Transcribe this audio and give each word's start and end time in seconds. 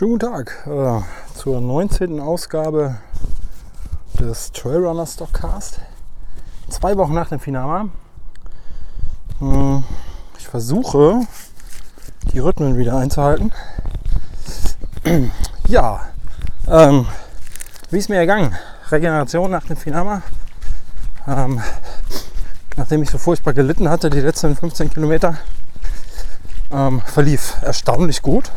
Schönen 0.00 0.12
guten 0.12 0.32
Tag 0.32 0.66
äh, 0.66 1.36
zur 1.38 1.60
19. 1.60 2.20
Ausgabe 2.20 2.96
des 4.18 4.50
Trailrunner 4.50 5.04
Stockcast. 5.04 5.78
Zwei 6.70 6.96
Wochen 6.96 7.12
nach 7.12 7.28
dem 7.28 7.38
Finale. 7.38 7.90
Hm, 9.40 9.84
ich 10.38 10.48
versuche, 10.48 11.20
die 12.32 12.38
Rhythmen 12.38 12.78
wieder 12.78 12.96
einzuhalten. 12.96 13.52
Ja, 15.68 16.06
ähm, 16.66 17.06
wie 17.90 17.98
ist 17.98 18.08
mir 18.08 18.16
ergangen? 18.16 18.56
Regeneration 18.90 19.50
nach 19.50 19.66
dem 19.66 19.76
Finale. 19.76 20.22
Ähm, 21.28 21.60
nachdem 22.78 23.02
ich 23.02 23.10
so 23.10 23.18
furchtbar 23.18 23.52
gelitten 23.52 23.90
hatte, 23.90 24.08
die 24.08 24.20
letzten 24.20 24.56
15 24.56 24.88
Kilometer, 24.88 25.36
ähm, 26.72 27.02
verlief 27.02 27.56
erstaunlich 27.60 28.22
gut. 28.22 28.50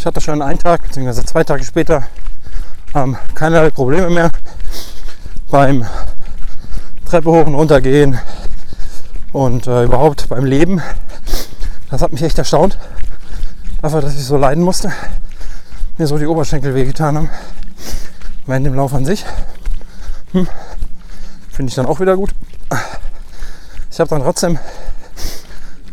Ich 0.00 0.06
hatte 0.06 0.22
schon 0.22 0.40
einen 0.40 0.58
Tag 0.58 0.80
bzw. 0.80 1.26
zwei 1.26 1.44
Tage 1.44 1.62
später 1.62 2.04
ähm, 2.94 3.18
keinerlei 3.34 3.68
Probleme 3.68 4.08
mehr 4.08 4.30
beim 5.50 5.84
Treppe 7.04 7.30
hoch 7.30 7.46
und 7.46 7.54
runter 7.54 7.82
gehen 7.82 8.18
und 9.34 9.66
äh, 9.66 9.84
überhaupt 9.84 10.30
beim 10.30 10.46
Leben. 10.46 10.80
Das 11.90 12.00
hat 12.00 12.12
mich 12.12 12.22
echt 12.22 12.38
erstaunt. 12.38 12.78
Dafür, 13.82 14.00
dass 14.00 14.14
ich 14.14 14.24
so 14.24 14.38
leiden 14.38 14.64
musste. 14.64 14.90
Mir 15.98 16.06
so 16.06 16.16
die 16.16 16.26
Oberschenkel 16.26 16.74
wehgetan 16.74 17.18
haben. 17.18 17.30
Während 18.46 18.64
dem 18.64 18.72
Lauf 18.72 18.94
an 18.94 19.04
sich. 19.04 19.26
Hm. 20.32 20.48
Finde 21.50 21.68
ich 21.68 21.76
dann 21.76 21.84
auch 21.84 22.00
wieder 22.00 22.16
gut. 22.16 22.30
Ich 23.90 24.00
habe 24.00 24.08
dann 24.08 24.22
trotzdem 24.22 24.58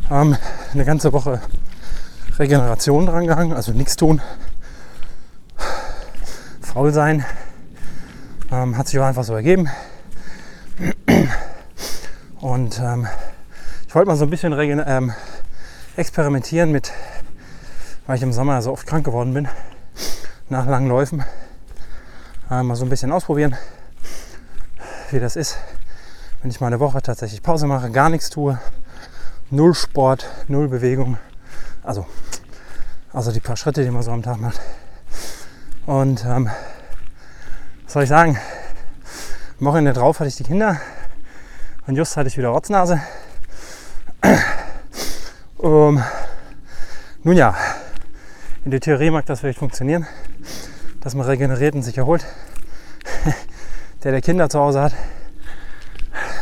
ähm, 0.10 0.38
eine 0.74 0.86
ganze 0.86 1.12
Woche 1.12 1.42
Regeneration 2.40 3.08
dran 3.08 3.26
gehangen, 3.26 3.54
also 3.54 3.72
nichts 3.72 3.96
tun, 3.96 4.22
faul 6.62 6.94
sein. 6.94 7.26
Ähm, 8.52 8.78
hat 8.78 8.88
sich 8.88 9.00
auch 9.00 9.06
einfach 9.06 9.24
so 9.24 9.34
ergeben. 9.34 9.70
Und 12.40 12.80
ähm, 12.80 13.08
ich 13.88 13.96
wollte 13.96 14.08
mal 14.08 14.16
so 14.16 14.26
ein 14.26 14.30
bisschen 14.30 14.54
ähm, 14.86 15.14
experimentieren 15.96 16.72
mit, 16.72 16.92
weil 18.06 18.18
ich 18.18 18.22
im 18.22 18.32
Sommer 18.32 18.62
so 18.62 18.72
oft 18.72 18.86
krank 18.86 19.04
geworden 19.04 19.34
bin, 19.34 19.48
nach 20.50 20.68
langen 20.68 20.88
Läufen. 20.88 21.24
Äh, 22.52 22.62
mal 22.62 22.76
so 22.76 22.86
ein 22.86 22.90
bisschen 22.90 23.12
ausprobieren, 23.12 23.58
wie 25.10 25.20
das 25.20 25.36
ist, 25.36 25.58
wenn 26.42 26.52
ich 26.52 26.62
mal 26.62 26.68
eine 26.68 26.80
Woche 26.80 27.02
tatsächlich 27.02 27.42
Pause 27.42 27.66
mache, 27.66 27.90
gar 27.90 28.10
nichts 28.10 28.30
tue, 28.30 28.60
null 29.50 29.74
Sport, 29.74 30.30
null 30.48 30.68
Bewegung. 30.68 31.18
Also 31.84 32.06
also 33.18 33.32
die 33.32 33.40
paar 33.40 33.58
Schritte, 33.58 33.84
die 33.84 33.90
man 33.90 34.04
so 34.04 34.12
am 34.12 34.22
Tag 34.22 34.40
macht. 34.40 34.62
Und 35.88 36.24
ähm, 36.24 36.52
was 37.84 37.94
soll 37.94 38.04
ich 38.04 38.10
sagen? 38.10 38.38
Am 39.60 39.66
Wochenende 39.66 39.94
drauf 39.94 40.20
hatte 40.20 40.28
ich 40.28 40.36
die 40.36 40.44
Kinder 40.44 40.80
und 41.88 41.96
just 41.96 42.16
hatte 42.16 42.28
ich 42.28 42.38
wieder 42.38 42.50
Rotznase. 42.50 43.02
Um, 45.58 46.04
nun 47.24 47.36
ja, 47.36 47.56
in 48.66 48.70
der 48.70 48.82
Theorie 48.82 49.10
mag 49.10 49.26
das 49.26 49.40
vielleicht 49.40 49.58
funktionieren, 49.58 50.06
dass 51.02 51.16
man 51.16 51.26
regeneriert 51.26 51.74
und 51.74 51.82
sich 51.82 51.98
erholt. 51.98 52.24
der, 54.04 54.12
der 54.12 54.22
Kinder 54.22 54.48
zu 54.48 54.60
Hause 54.60 54.82
hat, 54.82 54.94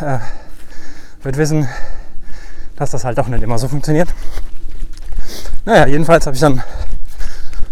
äh, 0.01 0.19
wird 1.23 1.37
wissen, 1.37 1.69
dass 2.75 2.91
das 2.91 3.05
halt 3.05 3.17
doch 3.17 3.29
nicht 3.29 3.43
immer 3.43 3.57
so 3.57 3.69
funktioniert. 3.69 4.09
Naja, 5.65 5.87
jedenfalls 5.87 6.27
habe 6.27 6.35
ich 6.35 6.41
dann 6.41 6.61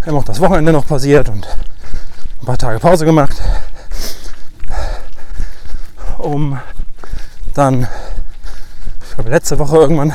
eben 0.07 0.17
auch 0.17 0.23
das 0.23 0.39
Wochenende 0.39 0.71
noch 0.71 0.87
pausiert 0.87 1.29
und 1.29 1.47
ein 2.41 2.45
paar 2.45 2.57
Tage 2.57 2.79
Pause 2.79 3.05
gemacht, 3.05 3.39
um 6.17 6.59
dann, 7.53 7.87
ich 9.07 9.13
glaube 9.13 9.29
letzte 9.29 9.59
Woche 9.59 9.77
irgendwann 9.77 10.11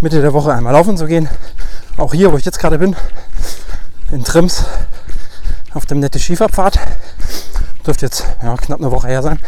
Mitte 0.00 0.22
der 0.22 0.32
Woche 0.32 0.54
einmal 0.54 0.72
laufen 0.74 0.96
zu 0.96 1.06
gehen. 1.06 1.28
Auch 1.96 2.14
hier, 2.14 2.30
wo 2.30 2.36
ich 2.36 2.44
jetzt 2.44 2.60
gerade 2.60 2.78
bin, 2.78 2.94
in 4.12 4.22
Trims 4.22 4.64
auf 5.74 5.86
dem 5.86 5.98
nette 5.98 6.20
Schieferpfad. 6.20 6.78
Dürfte 7.84 8.06
jetzt 8.06 8.24
ja, 8.44 8.54
knapp 8.56 8.78
eine 8.78 8.92
Woche 8.92 9.08
her 9.08 9.22
sein. 9.22 9.40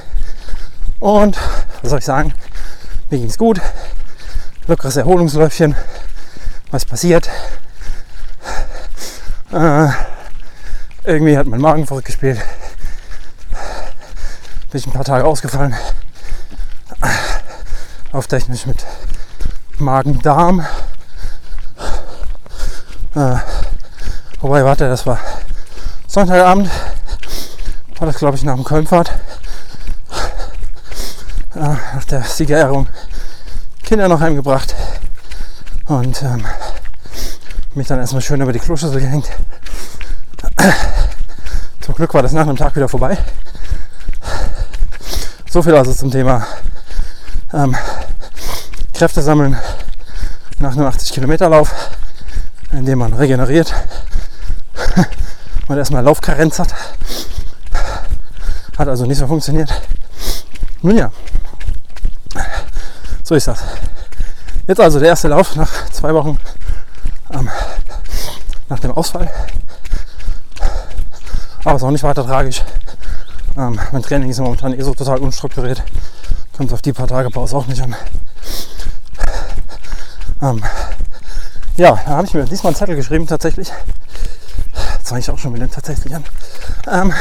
Und 0.98 1.38
was 1.82 1.90
soll 1.90 2.00
ich 2.00 2.04
sagen? 2.04 2.34
Mir 3.10 3.18
ging 3.18 3.28
es 3.28 3.38
gut. 3.38 3.60
Lockeres 4.66 4.96
Erholungsläufchen 4.96 5.76
was 6.70 6.84
passiert. 6.84 7.28
Äh, 9.52 9.88
irgendwie 11.04 11.38
hat 11.38 11.46
mein 11.46 11.60
Magen 11.60 11.86
verrückt 11.86 12.06
gespielt. 12.06 12.38
Bin 14.70 14.78
ich 14.78 14.86
ein 14.86 14.92
paar 14.92 15.04
Tage 15.04 15.24
ausgefallen. 15.24 15.74
Auftechnisch 18.12 18.66
mit 18.66 18.84
Magen-Darm. 19.78 20.66
Äh, 23.14 23.36
wobei, 24.40 24.64
warte, 24.64 24.88
das 24.88 25.06
war 25.06 25.18
Sonntagabend. 26.06 26.70
War 27.98 28.06
das, 28.06 28.18
glaube 28.18 28.36
ich, 28.36 28.44
nach 28.44 28.54
dem 28.54 28.64
Kölnfahrt. 28.64 29.12
Äh, 31.54 31.76
nach 31.94 32.04
der 32.04 32.22
Siegerehrung 32.22 32.86
Kinder 33.82 34.06
noch 34.08 34.20
heimgebracht. 34.20 34.74
Und 35.88 36.22
ähm, 36.22 36.44
mich 37.75 37.87
dann 37.87 37.99
erstmal 37.99 38.21
schön 38.21 38.41
über 38.43 38.53
die 38.53 38.59
Kloschüssel 38.59 39.00
gehängt. 39.00 39.31
Zum 41.81 41.94
Glück 41.94 42.12
war 42.12 42.22
das 42.22 42.32
nach 42.32 42.43
einem 42.43 42.56
Tag 42.56 42.76
wieder 42.76 42.91
vorbei. 42.91 43.16
So 45.49 45.62
viel 45.62 45.75
also 45.75 45.94
zum 45.94 46.10
Thema 46.10 46.47
ähm, 47.54 47.75
Kräfte 48.93 49.22
sammeln 49.22 49.56
nach 50.59 50.72
einem 50.72 50.87
80 50.87 51.10
Kilometer 51.10 51.49
Lauf, 51.49 51.72
indem 52.70 52.99
man 52.99 53.15
regeneriert 53.15 53.72
und 55.69 55.78
erstmal 55.78 56.05
Laufkarenz 56.05 56.59
hat. 56.59 56.75
Hat 58.76 58.88
also 58.88 59.06
nicht 59.06 59.19
so 59.19 59.26
funktioniert. 59.26 59.72
Nun 60.82 60.99
ja, 60.99 61.10
so 63.22 63.34
ist 63.34 63.49
das. 63.49 63.65
Jetzt 64.68 64.80
also 64.80 65.00
der 65.00 65.08
erste 65.08 65.28
Lauf 65.28 65.56
nach 65.56 65.88
zwei 65.88 66.12
Wochen 66.12 66.38
ähm, 67.32 67.48
nach 68.68 68.78
dem 68.80 68.90
Ausfall. 68.90 69.30
Aber 71.64 71.76
ist 71.76 71.82
auch 71.82 71.90
nicht 71.90 72.04
weiter 72.04 72.22
tragisch. 72.22 72.62
Ähm, 73.56 73.80
mein 73.92 74.02
Training 74.02 74.28
ist 74.28 74.40
momentan 74.40 74.78
eh 74.78 74.82
so 74.82 74.92
total 74.92 75.20
unstrukturiert. 75.20 75.82
Kommt 76.54 76.70
auf 76.74 76.82
die 76.82 76.92
paar 76.92 77.06
Tage 77.06 77.30
Pause 77.30 77.56
auch 77.56 77.66
nicht 77.66 77.80
an. 77.80 77.96
Ähm, 80.42 80.62
ja, 81.78 81.98
da 82.04 82.10
habe 82.10 82.26
ich 82.26 82.34
mir 82.34 82.44
diesmal 82.44 82.72
einen 82.72 82.76
Zettel 82.76 82.96
geschrieben 82.96 83.26
tatsächlich. 83.26 83.72
Das 84.74 85.08
fange 85.08 85.20
ich 85.20 85.30
auch 85.30 85.38
schon 85.38 85.52
mit 85.52 85.62
dem 85.62 85.70
tatsächlich 85.70 86.14
an. 86.14 86.24
Ähm, 86.86 87.14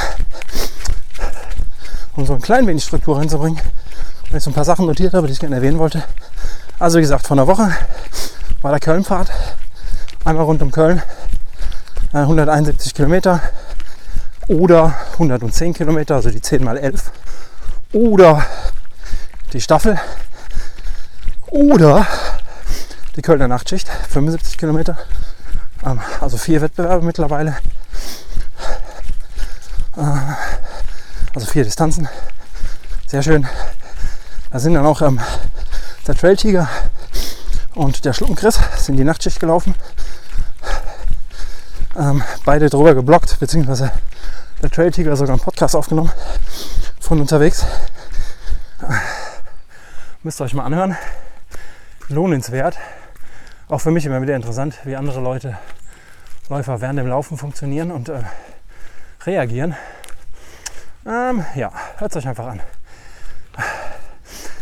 um 2.17 2.25
so 2.25 2.33
ein 2.33 2.41
klein 2.41 2.67
wenig 2.67 2.83
Struktur 2.83 3.17
reinzubringen, 3.17 3.61
weil 4.31 4.39
ich 4.39 4.43
so 4.43 4.49
ein 4.49 4.53
paar 4.53 4.65
Sachen 4.65 4.85
notiert 4.85 5.13
habe, 5.13 5.27
die 5.27 5.33
ich 5.33 5.39
gerne 5.39 5.55
erwähnen 5.55 5.79
wollte. 5.79 6.03
Also 6.79 6.99
wie 6.99 7.01
gesagt, 7.01 7.25
von 7.25 7.37
der 7.37 7.47
Woche 7.47 7.75
war 8.61 8.71
der 8.71 8.79
Kölnfahrt. 8.79 9.31
Einmal 10.23 10.45
rund 10.45 10.61
um 10.61 10.71
Köln. 10.71 11.01
171 12.13 12.91
äh, 12.91 12.95
Kilometer 12.95 13.41
oder 14.47 14.95
110 15.13 15.73
Kilometer, 15.73 16.15
also 16.15 16.29
die 16.29 16.39
10 16.39 16.63
mal 16.63 16.77
11. 16.77 17.11
Oder 17.93 18.45
die 19.53 19.61
Staffel. 19.61 19.99
Oder 21.47 22.05
die 23.15 23.23
Kölner 23.23 23.47
Nachtschicht, 23.47 23.89
75 24.09 24.59
Kilometer. 24.59 24.97
Ähm, 25.83 25.99
also 26.21 26.37
vier 26.37 26.61
Wettbewerbe 26.61 27.03
mittlerweile. 27.03 27.57
Äh, 29.97 30.35
also 31.33 31.47
vier 31.47 31.63
Distanzen. 31.63 32.07
Sehr 33.07 33.23
schön. 33.23 33.47
Da 34.51 34.59
sind 34.59 34.75
dann 34.75 34.85
auch 34.85 35.01
ähm, 35.01 35.19
der 36.07 36.15
Trail 36.15 36.37
Tiger 36.37 36.69
und 37.75 38.05
der 38.05 38.13
Schluppenchris 38.13 38.59
sind 38.77 38.95
die 38.95 39.03
Nachtschicht 39.03 39.39
gelaufen. 39.39 39.75
Ähm, 41.97 42.23
beide 42.45 42.69
drüber 42.69 42.95
geblockt, 42.95 43.39
beziehungsweise 43.39 43.91
der 44.61 44.69
Trail 44.69 44.91
Tiger 44.91 45.15
sogar 45.17 45.33
einen 45.33 45.43
Podcast 45.43 45.75
aufgenommen 45.75 46.11
von 47.01 47.19
unterwegs. 47.19 47.65
Äh, 48.81 48.93
müsst 50.23 50.39
ihr 50.39 50.45
euch 50.45 50.53
mal 50.53 50.63
anhören. 50.63 50.95
Lohnenswert. 52.07 52.77
Auch 53.67 53.79
für 53.79 53.91
mich 53.91 54.05
immer 54.05 54.21
wieder 54.21 54.35
interessant, 54.35 54.75
wie 54.85 54.95
andere 54.95 55.19
Leute, 55.19 55.57
Läufer 56.47 56.79
während 56.79 56.99
dem 56.99 57.07
Laufen 57.07 57.37
funktionieren 57.37 57.91
und 57.91 58.07
äh, 58.07 58.23
reagieren. 59.25 59.75
Ähm, 61.05 61.45
ja, 61.55 61.71
hört 61.97 62.11
es 62.11 62.17
euch 62.17 62.27
einfach 62.29 62.47
an. 62.47 62.61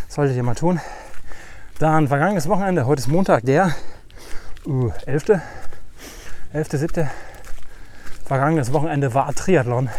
Solltet 0.07 0.36
ihr 0.36 0.44
mal 0.44 0.56
tun. 0.56 0.80
Dann 1.77 2.07
vergangenes 2.07 2.48
Wochenende, 2.48 2.86
heute 2.86 3.01
ist 3.01 3.10
Montag, 3.10 3.44
der 3.44 3.75
uh, 4.66 4.94
11. 5.06 5.42
11. 6.54 6.69
7. 6.69 7.10
vergangenes 8.24 8.72
Wochenende 8.72 9.13
war 9.13 9.33
Triathlon. 9.33 9.89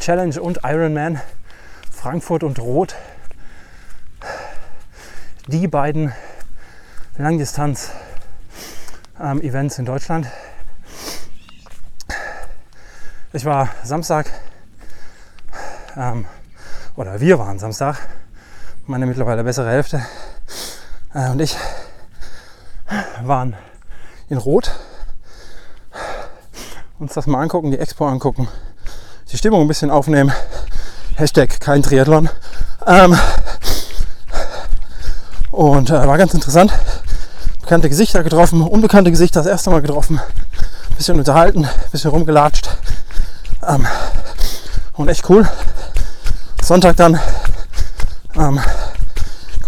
Challenge 0.00 0.40
und 0.40 0.60
Ironman. 0.64 1.20
Frankfurt 1.90 2.44
und 2.44 2.58
Rot. 2.60 2.96
Die 5.48 5.68
beiden 5.68 6.14
Langdistanz-Events 7.18 9.78
ähm, 9.78 9.80
in 9.80 9.84
Deutschland. 9.84 10.28
Ich 13.34 13.44
war 13.44 13.68
Samstag, 13.84 14.32
ähm, 15.94 16.24
oder 16.96 17.20
wir 17.20 17.38
waren 17.38 17.58
Samstag, 17.58 17.98
meine 18.86 19.04
mittlerweile 19.04 19.44
bessere 19.44 19.70
Hälfte 19.70 20.02
äh, 21.14 21.30
und 21.30 21.40
ich 21.40 21.56
waren 23.22 23.54
in 24.28 24.38
Rot 24.38 24.72
uns 26.98 27.14
das 27.14 27.26
mal 27.26 27.40
angucken, 27.40 27.70
die 27.70 27.78
Expo 27.78 28.08
angucken, 28.08 28.48
die 29.30 29.36
Stimmung 29.36 29.62
ein 29.62 29.68
bisschen 29.68 29.90
aufnehmen. 29.90 30.32
Hashtag 31.14 31.60
kein 31.60 31.82
Triathlon. 31.82 32.28
Ähm, 32.86 33.16
und 35.52 35.90
äh, 35.90 36.06
war 36.06 36.18
ganz 36.18 36.34
interessant. 36.34 36.72
Bekannte 37.60 37.88
Gesichter 37.88 38.22
getroffen, 38.22 38.62
unbekannte 38.62 39.10
Gesichter 39.10 39.40
das 39.40 39.50
erste 39.50 39.70
Mal 39.70 39.82
getroffen. 39.82 40.20
Bisschen 40.96 41.18
unterhalten, 41.18 41.68
bisschen 41.92 42.10
rumgelatscht. 42.10 42.68
Ähm, 43.66 43.86
und 44.94 45.08
echt 45.08 45.28
cool. 45.30 45.48
Sonntag 46.62 46.96
dann 46.96 47.20
ähm, 48.36 48.60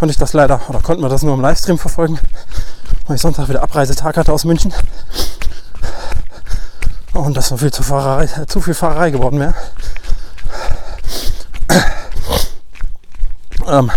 konnte 0.00 0.12
ich 0.12 0.18
das 0.18 0.32
leider, 0.32 0.62
oder 0.70 0.80
konnten 0.80 1.02
wir 1.02 1.10
das 1.10 1.22
nur 1.22 1.34
im 1.34 1.42
Livestream 1.42 1.76
verfolgen, 1.76 2.18
weil 3.06 3.16
ich 3.16 3.22
Sonntag 3.22 3.50
wieder 3.50 3.62
Abreisetag 3.62 4.16
hatte 4.16 4.32
aus 4.32 4.46
München. 4.46 4.72
Und 7.12 7.36
das 7.36 7.48
so 7.48 7.58
viel 7.58 7.70
zu, 7.70 7.82
Fahrerei, 7.82 8.26
zu 8.46 8.62
viel 8.62 8.72
Fahrerei 8.72 9.10
geworden 9.10 9.38
wäre. 9.40 9.54
Ähm, 13.68 13.90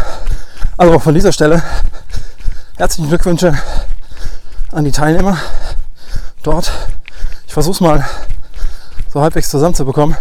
also 0.75 1.00
von 1.00 1.13
dieser 1.13 1.31
Stelle 1.31 1.63
herzlichen 2.75 3.07
Glückwünsche 3.07 3.57
an 4.73 4.83
die 4.83 4.91
Teilnehmer 4.91 5.38
dort. 6.44 6.69
Ich 7.47 7.53
versuche 7.53 7.75
es 7.75 7.79
mal 7.79 8.06
so 9.13 9.21
halbwegs 9.21 9.49
zusammenzubekommen, 9.49 10.17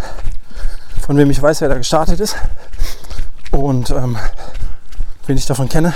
von 1.05 1.17
wem 1.17 1.29
ich 1.29 1.41
weiß, 1.41 1.59
wer 1.59 1.67
da 1.67 1.75
gestartet 1.75 2.21
ist 2.21 2.37
und 3.51 3.89
ähm, 3.89 4.17
wen 5.25 5.37
ich 5.37 5.45
davon 5.45 5.69
kenne. 5.69 5.93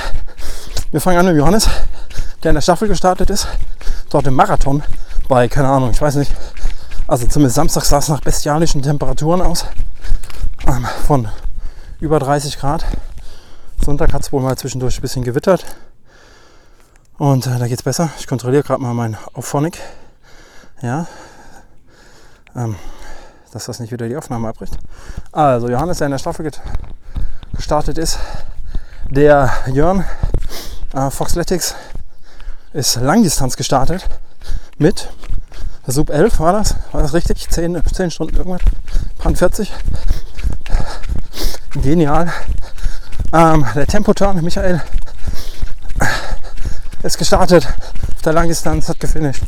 Wir 0.92 1.02
fangen 1.02 1.18
an 1.18 1.26
mit 1.26 1.36
Johannes, 1.36 1.70
der 2.44 2.52
in 2.52 2.56
der 2.56 2.62
Staffel 2.62 2.88
gestartet 2.88 3.30
ist, 3.30 3.48
dort 4.10 4.28
im 4.28 4.36
Marathon 4.36 4.84
bei, 5.28 5.48
keine 5.48 5.68
Ahnung, 5.68 5.92
ich 5.92 6.02
weiß 6.02 6.16
nicht, 6.16 6.32
also 7.08 7.28
zumindest 7.28 7.56
Samstag 7.56 7.84
sah 7.84 7.98
es 7.98 8.10
nach 8.10 8.22
bestialischen 8.22 8.82
Temperaturen 8.82 9.42
aus, 9.42 9.66
ähm, 10.68 10.86
von 11.06 11.28
über 12.00 12.20
30 12.20 12.58
Grad. 12.58 12.86
Sonntag 13.84 14.14
hat 14.14 14.22
es 14.22 14.32
wohl 14.32 14.42
mal 14.42 14.58
zwischendurch 14.58 14.98
ein 14.98 15.02
bisschen 15.02 15.24
gewittert. 15.24 15.66
Und 17.18 17.48
äh, 17.48 17.58
da 17.58 17.68
geht 17.68 17.80
es 17.80 17.84
besser. 17.84 18.10
Ich 18.20 18.28
kontrolliere 18.28 18.64
gerade 18.64 18.82
mal 18.82 18.94
mein 18.94 19.18
Auphonic. 19.34 19.80
Ja, 20.82 21.08
ähm, 22.56 22.76
dass 23.52 23.66
das 23.66 23.80
nicht 23.80 23.92
wieder 23.92 24.08
die 24.08 24.16
Aufnahme 24.16 24.48
abbricht. 24.50 24.78
Also 25.32 25.70
Johannes, 25.70 25.98
der 25.98 26.06
in 26.06 26.12
der 26.12 26.20
Staffel 26.20 26.52
gestartet 27.56 27.98
ist, 27.98 28.20
der 29.10 29.52
Jörn 29.72 30.06
äh, 30.94 31.10
Foxletics 31.10 31.76
ist 32.74 32.98
Langdistanz 32.98 33.56
gestartet 33.56 34.08
mit 34.78 35.10
Sub 35.90 36.10
11 36.10 36.40
war 36.40 36.52
das, 36.52 36.76
war 36.92 37.02
das 37.02 37.14
richtig? 37.14 37.50
10, 37.50 37.82
10 37.82 38.12
Stunden 38.12 38.36
irgendwas, 38.36 38.62
paar 39.18 39.34
40. 39.34 39.72
Genial. 41.82 42.32
Ähm, 43.34 43.66
der 43.74 43.88
Tempoturn, 43.88 44.44
Michael, 44.44 44.82
ist 47.04 47.18
gestartet 47.18 47.66
auf 47.66 48.22
der 48.22 48.34
Langdistanz, 48.34 48.90
hat 48.90 49.00
gefinisht. 49.00 49.44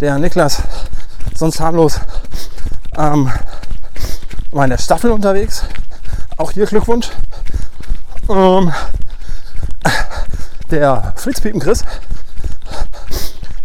Der 0.00 0.18
Niklas 0.18 0.62
sonst 1.34 1.58
harmlos. 1.58 2.00
Ähm, 2.96 3.30
war 4.52 4.64
in 4.64 4.70
der 4.70 4.78
Staffel 4.78 5.10
unterwegs. 5.10 5.64
Auch 6.36 6.52
hier 6.52 6.66
Glückwunsch. 6.66 7.10
Ähm, 8.28 8.72
der 10.70 11.12
Flitzpiepen 11.16 11.60
Chris, 11.60 11.84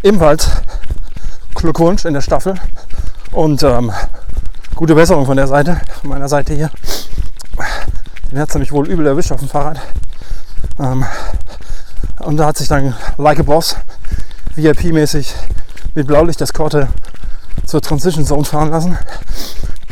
ebenfalls 0.03 0.51
Glückwunsch 1.55 2.05
in 2.05 2.13
der 2.13 2.21
Staffel. 2.21 2.55
Und 3.31 3.63
ähm, 3.63 3.91
gute 4.75 4.93
Besserung 4.93 5.25
von 5.25 5.37
der 5.37 5.47
Seite, 5.47 5.81
von 6.01 6.11
meiner 6.11 6.29
Seite 6.29 6.53
hier. 6.53 6.69
Den 8.31 8.39
hat 8.39 8.49
es 8.49 8.55
nämlich 8.55 8.71
wohl 8.71 8.87
übel 8.87 9.07
erwischt 9.07 9.31
auf 9.31 9.39
dem 9.39 9.49
Fahrrad. 9.49 9.79
Ähm, 10.79 11.05
und 12.19 12.37
da 12.37 12.45
hat 12.45 12.57
sich 12.57 12.67
dann 12.67 12.93
Like 13.17 13.39
a 13.39 13.43
Boss 13.43 13.75
VIP-mäßig 14.55 15.33
mit 15.95 16.05
Blaulicht 16.05 16.39
das 16.39 16.53
Korte 16.53 16.87
zur 17.65 17.81
Transition 17.81 18.25
Zone 18.25 18.45
fahren 18.45 18.69
lassen. 18.69 18.97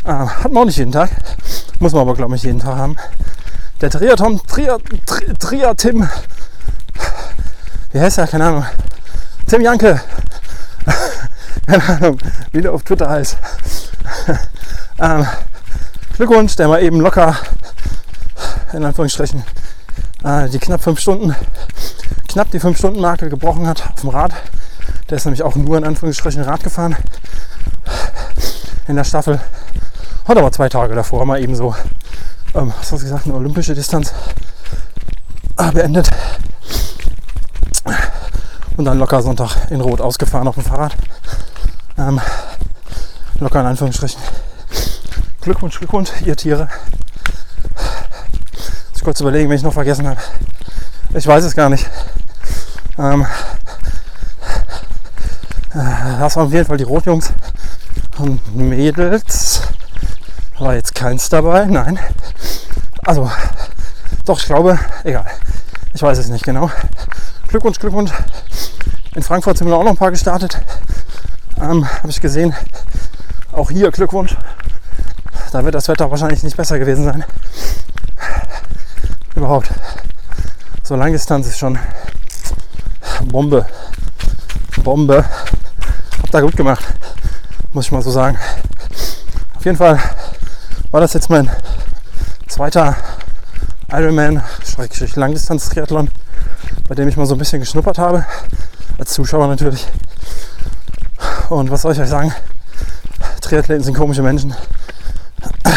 Äh, 0.04 0.12
hat 0.12 0.52
man 0.52 0.62
auch 0.62 0.66
nicht 0.66 0.78
jeden 0.78 0.92
Tag. 0.92 1.10
Muss 1.80 1.92
man 1.92 2.02
aber, 2.02 2.14
glaube 2.14 2.36
ich, 2.36 2.42
jeden 2.44 2.60
Tag 2.60 2.76
haben. 2.76 2.96
Der 3.80 3.88
Triatom, 3.88 4.40
Tria, 4.46 4.78
Tri, 5.06 5.32
Triatim, 5.38 6.08
wie 7.92 8.00
heißt 8.00 8.18
er? 8.18 8.26
Keine 8.26 8.44
Ahnung. 8.44 8.66
Tim 9.46 9.62
Janke. 9.62 10.00
Keine 11.66 11.88
Ahnung, 11.88 12.18
wie 12.52 12.60
der 12.60 12.72
auf 12.72 12.82
Twitter 12.82 13.08
heißt. 13.08 13.38
ähm, 15.00 15.26
Glückwunsch, 16.16 16.56
der 16.56 16.68
mal 16.68 16.82
eben 16.82 17.00
locker, 17.00 17.36
in 18.72 18.84
Anführungsstrichen, 18.84 19.42
äh, 20.24 20.48
die 20.48 20.58
knapp 20.58 20.82
fünf 20.82 21.00
Stunden, 21.00 21.34
knapp 22.28 22.50
die 22.50 22.60
fünf 22.60 22.78
Stunden 22.78 23.00
Marke 23.00 23.28
gebrochen 23.28 23.66
hat 23.66 23.88
auf 23.92 24.00
dem 24.02 24.10
Rad. 24.10 24.32
Der 25.08 25.16
ist 25.16 25.24
nämlich 25.24 25.42
auch 25.42 25.56
nur 25.56 25.78
in 25.78 25.84
Anführungsstrichen 25.84 26.42
Rad 26.42 26.62
gefahren 26.62 26.96
in 28.86 28.96
der 28.96 29.04
Staffel. 29.04 29.40
Hat 30.28 30.36
aber 30.36 30.52
zwei 30.52 30.68
Tage 30.68 30.94
davor 30.94 31.24
mal 31.24 31.42
eben 31.42 31.56
so, 31.56 31.74
ähm, 32.54 32.72
was 32.78 32.92
hast 32.92 33.02
du 33.02 33.06
gesagt, 33.06 33.26
eine 33.26 33.34
olympische 33.34 33.74
Distanz 33.74 34.12
äh, 35.56 35.70
beendet. 35.72 36.10
Und 38.76 38.84
dann 38.84 38.98
locker 38.98 39.22
Sonntag 39.22 39.70
in 39.70 39.80
Rot 39.80 40.00
ausgefahren 40.00 40.48
auf 40.48 40.54
dem 40.54 40.64
Fahrrad. 40.64 40.96
Ähm, 41.98 42.20
locker 43.38 43.60
in 43.60 43.66
Anführungsstrichen. 43.66 44.20
Glückwunsch, 45.42 45.78
Glückwunsch, 45.78 46.10
ihr 46.24 46.36
Tiere. 46.36 46.68
Muss 48.92 49.02
kurz 49.02 49.20
überlegen, 49.20 49.48
wenn 49.48 49.56
ich 49.56 49.62
noch 49.62 49.72
vergessen 49.72 50.06
habe. 50.06 50.20
Ich 51.14 51.26
weiß 51.26 51.44
es 51.44 51.54
gar 51.54 51.68
nicht. 51.68 51.88
Ähm, 52.98 53.26
äh, 55.74 56.18
das 56.18 56.36
waren 56.36 56.46
auf 56.46 56.52
jeden 56.52 56.66
Fall 56.66 56.76
die 56.76 56.84
Rotjungs 56.84 57.32
und 58.18 58.54
Mädels. 58.54 59.49
War 60.60 60.74
jetzt 60.74 60.94
keins 60.94 61.28
dabei, 61.28 61.64
nein. 61.64 61.98
Also, 63.04 63.28
doch, 64.24 64.38
ich 64.38 64.46
glaube, 64.46 64.78
egal. 65.02 65.26
Ich 65.92 66.02
weiß 66.02 66.18
es 66.18 66.28
nicht 66.28 66.44
genau. 66.44 66.70
Glückwunsch, 67.48 67.80
Glückwunsch. 67.80 68.12
In 69.16 69.24
Frankfurt 69.24 69.58
sind 69.58 69.66
wir 69.66 69.76
auch 69.76 69.82
noch 69.82 69.90
ein 69.90 69.96
paar 69.96 70.12
gestartet. 70.12 70.60
Ähm, 71.60 71.88
Habe 71.88 72.10
ich 72.10 72.20
gesehen. 72.20 72.54
Auch 73.50 73.70
hier 73.70 73.90
Glückwunsch. 73.90 74.36
Da 75.50 75.64
wird 75.64 75.74
das 75.74 75.88
Wetter 75.88 76.08
wahrscheinlich 76.10 76.44
nicht 76.44 76.56
besser 76.56 76.78
gewesen 76.78 77.04
sein. 77.04 77.24
Überhaupt. 79.34 79.70
So 80.84 80.94
Langdistanz 80.94 81.48
ist 81.48 81.58
schon 81.58 81.76
Bombe. 83.24 83.66
Bombe. 84.84 85.24
Hab 86.22 86.30
da 86.30 86.40
gut 86.40 86.56
gemacht 86.56 86.84
muss 87.72 87.86
ich 87.86 87.92
mal 87.92 88.02
so 88.02 88.10
sagen. 88.10 88.36
Auf 89.56 89.64
jeden 89.64 89.76
Fall 89.76 90.00
war 90.90 91.00
das 91.00 91.12
jetzt 91.14 91.30
mein 91.30 91.50
zweiter 92.48 92.96
Ironman, 93.90 94.42
Langdistanz-Triathlon, 95.14 96.10
bei 96.88 96.94
dem 96.94 97.08
ich 97.08 97.16
mal 97.16 97.26
so 97.26 97.34
ein 97.34 97.38
bisschen 97.38 97.60
geschnuppert 97.60 97.98
habe. 97.98 98.24
Als 98.98 99.12
Zuschauer 99.12 99.46
natürlich. 99.48 99.86
Und 101.48 101.70
was 101.70 101.82
soll 101.82 101.92
ich 101.92 102.00
euch 102.00 102.08
sagen? 102.08 102.32
Triathleten 103.40 103.84
sind 103.84 103.94
komische 103.94 104.22
Menschen. 104.22 104.54
Habe 105.64 105.76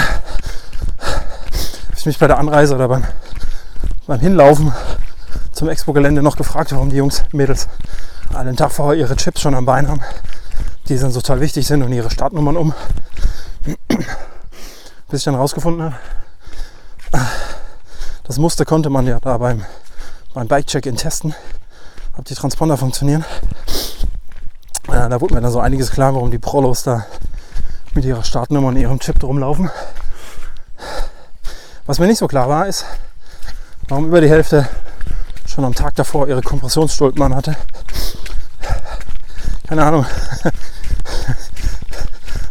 ich 1.96 2.05
mich 2.05 2.20
bei 2.20 2.27
der 2.27 2.38
Anreise 2.38 2.75
oder 2.75 2.88
beim, 2.88 3.03
beim 4.08 4.20
Hinlaufen 4.20 4.74
zum 5.51 5.70
Expo-Gelände 5.70 6.22
noch 6.22 6.38
gefragt, 6.38 6.72
warum 6.72 6.89
die 6.89 6.98
Jungs, 6.98 7.24
Mädels 7.32 7.67
einen 8.34 8.58
Tag 8.58 8.72
vorher 8.72 9.00
ihre 9.00 9.15
Chips 9.15 9.41
schon 9.41 9.55
am 9.55 9.65
Bein 9.65 9.88
haben 9.88 10.01
die 10.89 10.98
dann 10.98 11.13
total 11.13 11.39
wichtig 11.39 11.65
sind 11.65 11.84
und 11.84 11.93
ihre 11.93 12.12
Startnummern 12.12 12.58
um. 12.58 12.74
Bis 15.13 15.22
ich 15.22 15.25
dann 15.25 15.36
rausgefunden 15.36 15.84
habe, 15.84 15.96
das 18.24 18.39
Muster 18.39 18.65
konnte 18.65 18.89
man 18.89 19.05
ja 19.05 19.20
da 19.20 19.38
beim, 19.38 19.63
beim 20.34 20.48
Bike-Check-In 20.48 20.96
testen, 20.96 21.36
ob 22.17 22.25
die 22.25 22.34
Transponder 22.34 22.77
funktionieren. 22.77 23.24
Äh, 24.88 25.08
da 25.10 25.22
wurde 25.22 25.36
mir 25.36 25.41
dann 25.41 25.51
so 25.51 25.60
einiges 25.60 25.91
klar, 25.91 26.15
warum 26.15 26.32
die 26.32 26.39
Prolos 26.39 26.82
da 26.82 27.05
mit 27.93 28.05
ihrer 28.05 28.24
Startnummer 28.24 28.70
und 28.70 28.77
ihrem 28.77 29.00
Chip 29.00 29.22
rumlaufen. 29.22 29.70
Was 31.86 32.00
mir 32.00 32.08
nicht 32.08 32.17
so 32.17 32.27
klar 32.27 32.50
war, 32.50 32.65
ist, 32.65 32.84
warum 33.89 34.08
über 34.08 34.20
die 34.20 34.29
Hälfte 34.29 34.67
schon 35.46 35.63
am 35.63 35.75
Tag 35.75 35.93
davor 35.93 36.27
ihre 36.27 36.41
Kompressionsstulpen 36.41 37.22
an 37.22 37.36
hatte. 37.36 37.55
Keine 39.67 39.86
Ahnung. 39.86 40.08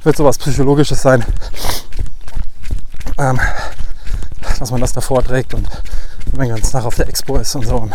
Wird 0.05 0.17
sowas 0.17 0.39
Psychologisches 0.39 1.03
sein. 1.03 1.25
Ähm, 3.23 3.39
dass 4.59 4.73
man 4.73 4.81
das 4.81 4.93
davor 4.93 5.23
trägt 5.23 5.55
und 5.55 5.69
wenn 6.27 6.39
man 6.39 6.47
den 6.49 6.57
ganzen 6.57 6.73
Tag 6.73 6.85
auf 6.85 6.97
der 6.97 7.09
Expo 7.09 7.37
ist 7.37 7.55
und 7.55 7.65
so. 7.65 7.77
Und 7.77 7.93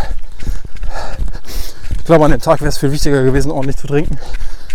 ich 1.98 2.06
glaube, 2.06 2.24
an 2.24 2.32
dem 2.32 2.40
Tag 2.40 2.62
wäre 2.62 2.70
es 2.70 2.78
viel 2.78 2.94
wichtiger 2.94 3.24
gewesen, 3.24 3.52
ordentlich 3.52 3.76
zu 3.76 3.88
trinken. 3.88 4.18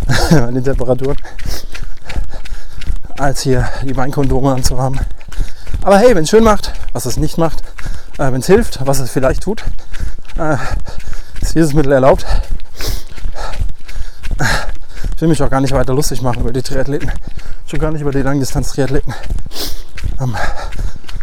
an 0.30 0.54
den 0.54 0.62
Temperaturen. 0.62 1.16
Als 3.16 3.40
hier 3.40 3.66
die 3.82 3.96
Weinkondome 3.96 4.52
anzuhaben. 4.52 5.00
Aber 5.80 5.96
hey, 5.98 6.14
wenn 6.14 6.24
es 6.24 6.30
schön 6.30 6.44
macht, 6.44 6.72
was 6.92 7.06
es 7.06 7.16
nicht 7.16 7.38
macht, 7.38 7.62
äh, 8.18 8.30
wenn 8.30 8.40
es 8.40 8.46
hilft, 8.46 8.86
was 8.86 8.98
es 8.98 9.10
vielleicht 9.10 9.42
tut, 9.42 9.64
äh, 10.38 10.56
ist 11.40 11.54
dieses 11.54 11.72
Mittel 11.72 11.92
erlaubt. 11.92 12.26
Ich 15.16 15.22
will 15.22 15.28
mich 15.28 15.42
auch 15.42 15.50
gar 15.50 15.60
nicht 15.62 15.72
weiter 15.72 15.94
lustig 15.94 16.20
machen 16.20 16.40
über 16.40 16.52
die 16.52 16.62
Triathleten. 16.62 17.10
Schon 17.66 17.78
gar 17.78 17.90
nicht 17.90 18.02
über 18.02 18.12
die 18.12 18.22
Langdistanz-Triathleten. 18.22 19.14
Ähm, 20.20 20.36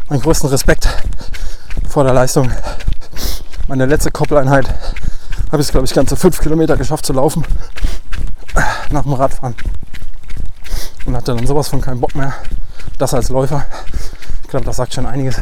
meinen 0.07 0.21
größten 0.21 0.49
Respekt 0.49 0.87
vor 1.87 2.03
der 2.03 2.13
Leistung. 2.13 2.51
Meine 3.67 3.85
letzte 3.85 4.11
Koppeleinheit 4.11 4.67
habe 5.51 5.61
ich 5.61 5.69
glaube 5.69 5.85
ich, 5.85 5.93
ganze 5.93 6.15
fünf 6.15 6.39
Kilometer 6.39 6.77
geschafft 6.77 7.05
zu 7.05 7.13
laufen 7.13 7.45
nach 8.91 9.03
dem 9.03 9.13
Radfahren. 9.13 9.55
Und 11.05 11.15
hatte 11.15 11.35
dann 11.35 11.45
sowas 11.45 11.67
von 11.67 11.81
keinen 11.81 11.99
Bock 11.99 12.15
mehr. 12.15 12.33
Das 12.97 13.13
als 13.13 13.29
Läufer. 13.29 13.65
Ich 14.43 14.49
glaube, 14.49 14.65
das 14.65 14.77
sagt 14.77 14.93
schon 14.93 15.05
einiges. 15.05 15.41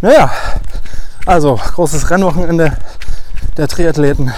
Naja, 0.00 0.30
also 1.26 1.56
großes 1.56 2.10
Rennwochenende 2.10 2.76
der 3.56 3.68
Triathleten 3.68 4.32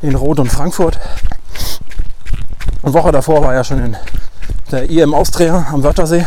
in 0.00 0.14
Rot 0.14 0.38
und 0.38 0.50
Frankfurt. 0.50 0.98
Eine 2.82 2.92
Woche 2.92 3.12
davor 3.12 3.42
war 3.42 3.54
ja 3.54 3.64
schon 3.64 3.84
in 3.84 3.96
der 4.72 4.88
IM 4.88 5.12
Austria 5.12 5.66
am 5.70 5.82
Wörthersee. 5.82 6.26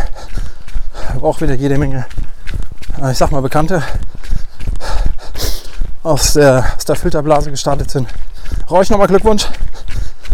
Auch 1.22 1.42
wieder 1.42 1.56
jede 1.56 1.78
Menge, 1.78 2.06
äh, 3.02 3.12
ich 3.12 3.18
sag 3.18 3.32
mal, 3.32 3.42
Bekannte 3.42 3.82
aus 6.04 6.34
der, 6.34 6.64
aus 6.78 6.86
der 6.86 6.96
Filterblase 6.96 7.50
gestartet 7.50 7.90
sind. 7.90 8.08
Rauch 8.70 8.88
nochmal 8.90 9.08
Glückwunsch. 9.08 9.48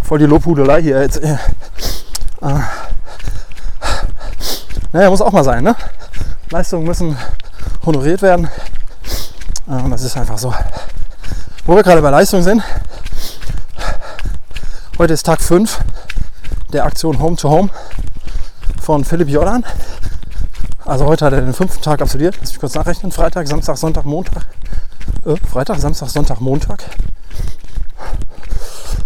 Voll 0.04 0.18
die 0.18 0.26
Lobhudelei 0.26 0.82
hier 0.82 1.00
jetzt. 1.00 1.22
Äh, 1.22 1.38
naja, 4.92 5.08
muss 5.08 5.22
auch 5.22 5.32
mal 5.32 5.44
sein, 5.44 5.64
ne? 5.64 5.74
Leistungen 6.50 6.84
müssen 6.84 7.16
honoriert 7.86 8.20
werden. 8.20 8.50
Und 9.66 9.90
das 9.90 10.02
ist 10.02 10.16
einfach 10.18 10.36
so. 10.36 10.52
Wo 11.64 11.76
wir 11.76 11.82
gerade 11.82 12.02
bei 12.02 12.10
Leistung 12.10 12.42
sind. 12.42 12.62
Heute 14.98 15.14
ist 15.14 15.24
Tag 15.24 15.40
5 15.40 15.80
der 16.72 16.84
Aktion 16.84 17.20
Home 17.20 17.36
to 17.36 17.50
Home 17.50 17.70
von 18.80 19.04
Philipp 19.04 19.28
Jordan. 19.28 19.64
Also 20.84 21.06
heute 21.06 21.24
hat 21.26 21.32
er 21.32 21.42
den 21.42 21.54
fünften 21.54 21.82
Tag 21.82 22.02
absolviert. 22.02 22.36
Lass 22.40 22.50
mich 22.50 22.60
kurz 22.60 22.74
nachrechnen. 22.74 23.12
Freitag, 23.12 23.46
Samstag, 23.46 23.76
Sonntag, 23.76 24.04
Montag. 24.04 24.46
Äh, 25.24 25.36
Freitag, 25.36 25.78
Samstag, 25.78 26.08
Sonntag, 26.08 26.40
Montag. 26.40 26.84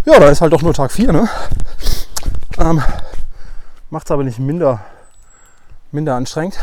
Ja, 0.05 0.19
da 0.21 0.29
ist 0.29 0.41
halt 0.41 0.53
doch 0.53 0.63
nur 0.63 0.73
Tag 0.73 0.93
4, 0.93 1.13
ne? 1.13 1.29
Ähm, 2.59 2.83
Macht 3.89 4.07
es 4.07 4.11
aber 4.11 4.25
nicht 4.25 4.41
minder, 4.41 4.81
minder 5.93 6.17
anstrengend. 6.17 6.59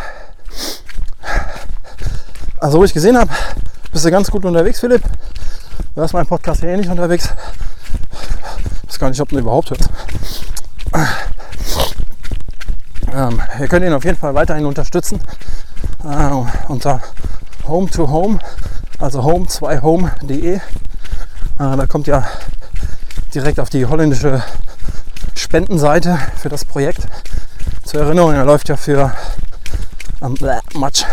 Also, 2.59 2.79
wo 2.79 2.83
ich 2.83 2.93
gesehen 2.93 3.17
habe, 3.17 3.31
bist 3.91 4.03
du 4.03 4.11
ganz 4.11 4.29
gut 4.29 4.43
unterwegs, 4.43 4.81
Philipp. 4.81 5.03
Du 5.95 6.01
hörst 6.01 6.13
meinen 6.13 6.27
Podcast 6.27 6.61
hier 6.61 6.75
nicht 6.75 6.89
unterwegs. 6.89 7.29
Ich 8.83 8.89
weiß 8.89 8.99
gar 8.99 9.09
nicht, 9.09 9.21
ob 9.21 9.29
du 9.29 9.39
überhaupt 9.39 9.69
hörst. 9.69 9.89
Ähm, 13.13 13.41
ihr 13.59 13.67
könnt 13.67 13.85
ihn 13.85 13.93
auf 13.93 14.05
jeden 14.05 14.17
Fall 14.17 14.33
weiterhin 14.33 14.65
unterstützen 14.65 15.19
äh, 16.03 16.29
unter 16.67 17.01
Home 17.67 17.89
to 17.89 18.09
Home, 18.09 18.39
also 18.99 19.21
home2home.de. 19.21 20.55
Äh, 20.55 20.59
da 21.57 21.85
kommt 21.87 22.07
ja 22.07 22.25
direkt 23.33 23.59
auf 23.59 23.69
die 23.69 23.85
holländische 23.85 24.43
Spendenseite 25.35 26.17
für 26.37 26.49
das 26.49 26.65
Projekt. 26.65 27.07
Zur 27.85 28.01
Erinnerung, 28.01 28.33
er 28.33 28.45
läuft 28.45 28.69
ja 28.69 28.77
für 28.77 29.13
ähm, 30.21 30.35
Matsch, 30.73 31.05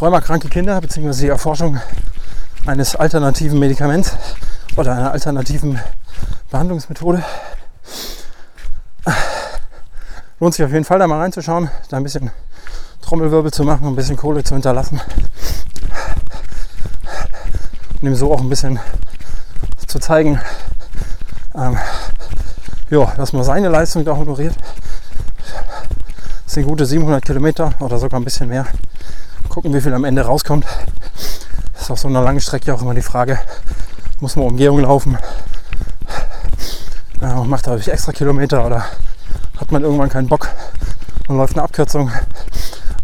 rheumakranke 0.00 0.48
Kinder 0.48 0.80
bzw. 0.80 1.12
die 1.12 1.28
Erforschung 1.28 1.80
eines 2.66 2.96
alternativen 2.96 3.58
Medikaments 3.58 4.16
oder 4.76 4.92
einer 4.92 5.12
alternativen 5.12 5.78
Behandlungsmethode. 6.50 7.22
Lohnt 10.40 10.54
sich 10.54 10.64
auf 10.64 10.72
jeden 10.72 10.84
Fall 10.84 10.98
da 10.98 11.06
mal 11.06 11.20
reinzuschauen, 11.20 11.70
da 11.88 11.96
ein 11.96 12.02
bisschen 12.02 12.30
Trommelwirbel 13.00 13.52
zu 13.52 13.64
machen, 13.64 13.86
ein 13.86 13.96
bisschen 13.96 14.16
Kohle 14.16 14.42
zu 14.44 14.54
hinterlassen. 14.54 15.00
Und 18.00 18.08
ihm 18.08 18.14
so 18.14 18.32
auch 18.32 18.40
ein 18.40 18.48
bisschen 18.48 18.80
zu 19.86 19.98
zeigen, 19.98 20.40
ähm, 21.54 21.78
ja, 22.90 23.12
dass 23.16 23.32
man 23.32 23.44
seine 23.44 23.68
Leistung 23.68 24.04
da 24.04 24.16
honoriert. 24.16 24.54
Das 26.44 26.54
sind 26.54 26.66
gute 26.66 26.86
700 26.86 27.24
Kilometer 27.24 27.72
oder 27.80 27.98
sogar 27.98 28.20
ein 28.20 28.24
bisschen 28.24 28.48
mehr. 28.48 28.66
Gucken, 29.48 29.72
wie 29.74 29.80
viel 29.80 29.94
am 29.94 30.04
Ende 30.04 30.22
rauskommt. 30.22 30.66
Das 31.74 31.82
ist 31.82 31.90
auf 31.90 31.98
so 31.98 32.08
einer 32.08 32.22
langen 32.22 32.40
Strecke 32.40 32.74
auch 32.74 32.82
immer 32.82 32.94
die 32.94 33.02
Frage, 33.02 33.38
muss 34.20 34.36
man 34.36 34.46
Umgehung 34.46 34.80
laufen? 34.80 35.18
Ja, 37.22 37.44
macht 37.44 37.68
dadurch 37.68 37.86
extra 37.86 38.10
Kilometer 38.10 38.66
oder 38.66 38.84
hat 39.56 39.70
man 39.70 39.84
irgendwann 39.84 40.08
keinen 40.08 40.26
Bock 40.26 40.48
und 41.28 41.36
läuft 41.36 41.54
eine 41.54 41.62
Abkürzung. 41.62 42.10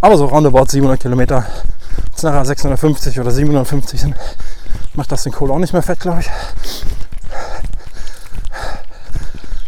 Aber 0.00 0.18
so 0.18 0.24
roundabout 0.26 0.66
700 0.66 0.98
Kilometer, 0.98 1.46
jetzt 2.10 2.24
nachher 2.24 2.44
650 2.44 3.20
oder 3.20 3.30
750 3.30 4.00
sind, 4.00 4.16
macht 4.94 5.12
das 5.12 5.22
den 5.22 5.30
Kohl 5.30 5.52
auch 5.52 5.60
nicht 5.60 5.72
mehr 5.72 5.84
fett, 5.84 6.00
glaube 6.00 6.18
ich. 6.18 6.30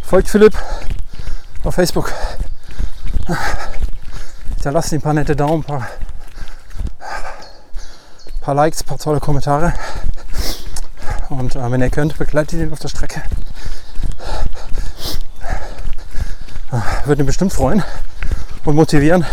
Folgt 0.03 0.29
Philipp 0.29 0.59
auf 1.63 1.77
Facebook. 1.77 2.13
Da 4.65 4.71
lasst 4.71 4.93
ein 4.93 5.01
paar 5.01 5.15
nette 5.15 5.37
Daumen, 5.37 5.63
ein 5.63 5.65
paar, 5.65 5.87
paar 8.41 8.55
Likes, 8.57 8.83
ein 8.83 8.87
paar 8.87 8.99
tolle 8.99 9.21
Kommentare. 9.21 9.75
Und 11.29 11.55
äh, 11.55 11.71
wenn 11.71 11.81
ihr 11.81 11.91
könnt, 11.91 12.19
begleitet 12.19 12.59
ihn 12.59 12.73
auf 12.73 12.81
der 12.81 12.89
Strecke. 12.89 13.23
Würde 17.05 17.23
ihn 17.23 17.27
bestimmt 17.27 17.53
freuen 17.53 17.83
und 18.65 18.77
motivieren. 18.77 19.25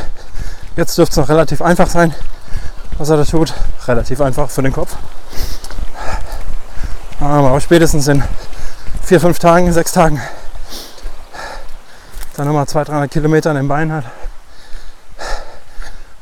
Jetzt 0.76 0.98
dürfte 0.98 1.12
es 1.12 1.18
noch 1.18 1.30
relativ 1.30 1.62
einfach 1.62 1.88
sein, 1.88 2.14
was 2.98 3.10
er 3.10 3.18
da 3.18 3.26
tut. 3.26 3.54
Relativ 3.88 4.22
einfach 4.22 4.50
für 4.50 4.62
den 4.62 4.74
Kopf. 4.74 4.96
Aber 7.20 7.52
auch 7.52 7.60
spätestens 7.60 8.08
in 8.08 8.24
vier, 9.04 9.20
fünf 9.20 9.40
Tagen, 9.40 9.72
sechs 9.74 9.92
Tagen 9.92 10.22
dann 12.38 12.46
nochmal 12.46 12.68
200, 12.68 12.90
300 12.90 13.12
Kilometer 13.12 13.50
an 13.50 13.56
den 13.56 13.68
Beinen 13.68 13.92
hat, 13.92 14.06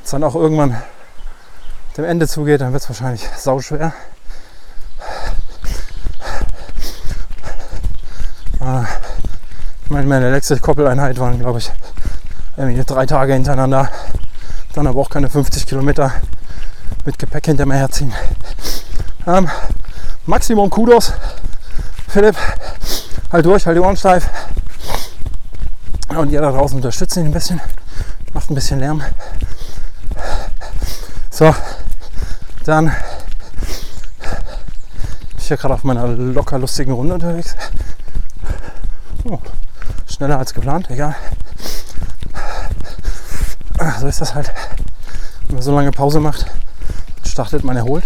es 0.04 0.12
dann 0.12 0.24
auch 0.24 0.34
irgendwann 0.34 0.82
dem 1.98 2.06
Ende 2.06 2.26
zugeht, 2.26 2.62
dann 2.62 2.72
wird 2.72 2.84
es 2.84 2.90
wahrscheinlich 2.90 3.28
sauschwer. 3.38 3.94
Ah, 8.62 8.86
ich 9.86 9.92
meine, 9.92 10.08
meine 10.08 10.32
letzte 10.32 10.60
Koppeleinheit 10.60 11.20
waren, 11.20 11.38
glaube 11.38 11.60
ich, 11.60 11.72
drei 12.58 13.06
Tage 13.06 13.34
hintereinander. 13.34 13.90
Dann 14.74 14.88
aber 14.88 15.00
auch 15.00 15.10
keine 15.12 15.30
50 15.30 15.68
Kilometer 15.68 16.12
mit 17.06 17.20
Gepäck 17.20 17.46
hinter 17.46 17.68
mir 17.68 17.76
herziehen. 17.76 18.12
Ähm, 19.28 19.48
Maximum 20.26 20.72
Kudos, 20.72 21.14
Philipp. 22.08 22.36
Halt 23.32 23.46
durch, 23.46 23.68
halt 23.68 23.78
die 23.78 23.82
Ohren 23.82 23.96
steif. 23.96 24.28
Und 26.10 26.32
ihr 26.32 26.42
da 26.42 26.52
draußen 26.52 26.78
unterstützt 26.78 27.16
ihn 27.18 27.26
ein 27.26 27.32
bisschen, 27.32 27.62
macht 28.34 28.50
ein 28.50 28.56
bisschen 28.56 28.80
Lärm. 28.80 29.04
So, 31.30 31.54
dann 32.64 32.86
bin 32.86 32.96
ich 35.38 35.48
hier 35.48 35.58
gerade 35.58 35.76
auf 35.76 35.84
meiner 35.84 36.08
locker 36.08 36.58
lustigen 36.58 36.94
Runde 36.94 37.14
unterwegs. 37.14 37.56
Oh, 39.26 39.40
schneller 40.16 40.40
als 40.40 40.54
geplant, 40.54 40.90
egal. 40.90 41.14
So 44.00 44.08
ist 44.08 44.22
das 44.22 44.34
halt. 44.34 44.50
Wenn 45.48 45.56
man 45.56 45.62
so 45.62 45.76
lange 45.76 45.92
Pause 45.92 46.22
macht, 46.22 46.46
startet 47.26 47.66
man 47.66 47.76
erholt. 47.76 48.06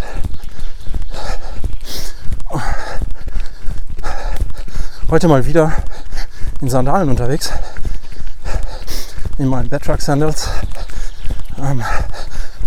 Heute 5.10 5.28
mal 5.28 5.46
wieder 5.46 5.72
in 6.62 6.70
Sandalen 6.70 7.10
unterwegs. 7.10 7.52
in 9.38 9.48
meinen 9.48 9.70
Bedrock 9.70 10.02
Sandals, 10.02 10.50
ähm, 11.60 11.84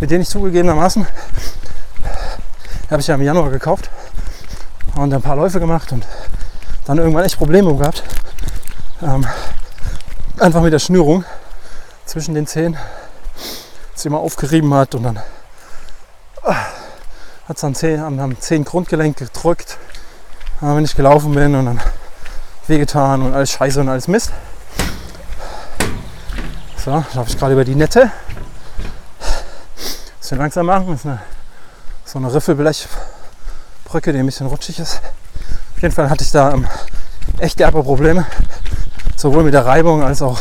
mit 0.01 0.11
denen 0.11 0.23
ich 0.23 0.29
zugegebenermaßen, 0.29 1.07
habe 2.91 3.01
ich 3.01 3.09
ja 3.09 3.17
im 3.17 3.23
Januar 3.23 3.51
gekauft 3.51 3.91
und 4.95 5.13
ein 5.13 5.21
paar 5.21 5.37
Läufe 5.37 5.59
gemacht 5.59 5.91
und 5.93 6.07
dann 6.85 6.99
irgendwann 6.99 7.25
echt 7.25 7.37
Probleme 7.37 7.77
gehabt. 7.77 8.03
Ähm, 9.03 9.27
einfach 10.39 10.63
mit 10.63 10.73
der 10.73 10.79
Schnürung 10.79 11.25
zwischen 12.07 12.37
den 12.37 12.47
Zehen, 12.47 12.77
sie 13.97 14.07
immer 14.07 14.21
aufgerieben 14.21 14.73
hat 14.75 14.95
und 14.95 15.03
dann 15.03 15.17
äh, 16.45 16.53
hat 17.49 17.57
es 17.57 17.65
an 17.65 17.75
Zehen, 17.75 18.01
am 18.01 18.41
Zehengrundgelenk 18.41 19.17
gedrückt, 19.17 19.77
äh, 20.61 20.67
wenn 20.67 20.85
ich 20.85 20.95
gelaufen 20.95 21.35
bin 21.35 21.57
und 21.57 21.67
dann 21.67 21.81
wehgetan 22.69 23.23
und 23.23 23.35
alles 23.35 23.51
Scheiße 23.51 23.81
und 23.81 23.89
alles 23.89 24.07
Mist. 24.07 24.31
So, 26.77 26.93
laufe 26.93 27.31
ich 27.31 27.37
gerade 27.37 27.55
über 27.55 27.65
die 27.65 27.75
Nette. 27.75 28.13
Bisschen 30.21 30.39
langsam 30.39 30.67
machen. 30.67 30.87
Das 30.93 31.01
ist 31.01 31.07
eine, 31.07 31.21
so 32.05 32.19
eine 32.21 32.33
Riffelblechbrücke, 32.33 34.13
die 34.13 34.21
ein 34.21 34.27
bisschen 34.27 34.47
rutschig 34.47 34.79
ist. 34.79 35.01
Auf 35.75 35.83
jeden 35.83 35.95
Fall 35.95 36.09
hatte 36.09 36.23
ich 36.23 36.31
da 36.31 36.53
ähm, 36.53 36.69
echt 37.39 37.59
derbe 37.59 37.83
Probleme. 37.83 38.27
Sowohl 39.23 39.45
mit 39.45 39.55
der 39.55 39.65
Reibung 39.65 40.03
als 40.03 40.21
auch, 40.21 40.41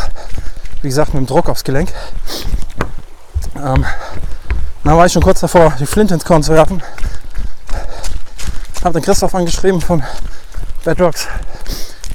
wie 0.81 0.87
gesagt, 0.87 1.13
mit 1.13 1.21
dem 1.21 1.27
Druck 1.27 1.49
aufs 1.49 1.63
Gelenk. 1.63 1.93
Ähm, 3.55 3.85
dann 4.83 4.97
war 4.97 5.05
ich 5.05 5.13
schon 5.13 5.21
kurz 5.21 5.39
davor, 5.39 5.75
die 5.79 5.85
Flint 5.85 6.09
ins 6.09 6.25
Korn 6.25 6.41
zu 6.41 6.51
werfen. 6.53 6.81
Habe 8.83 8.99
den 8.99 9.03
Christoph 9.03 9.35
angeschrieben 9.35 9.81
von 9.81 10.01
Bedrocks, 10.83 11.27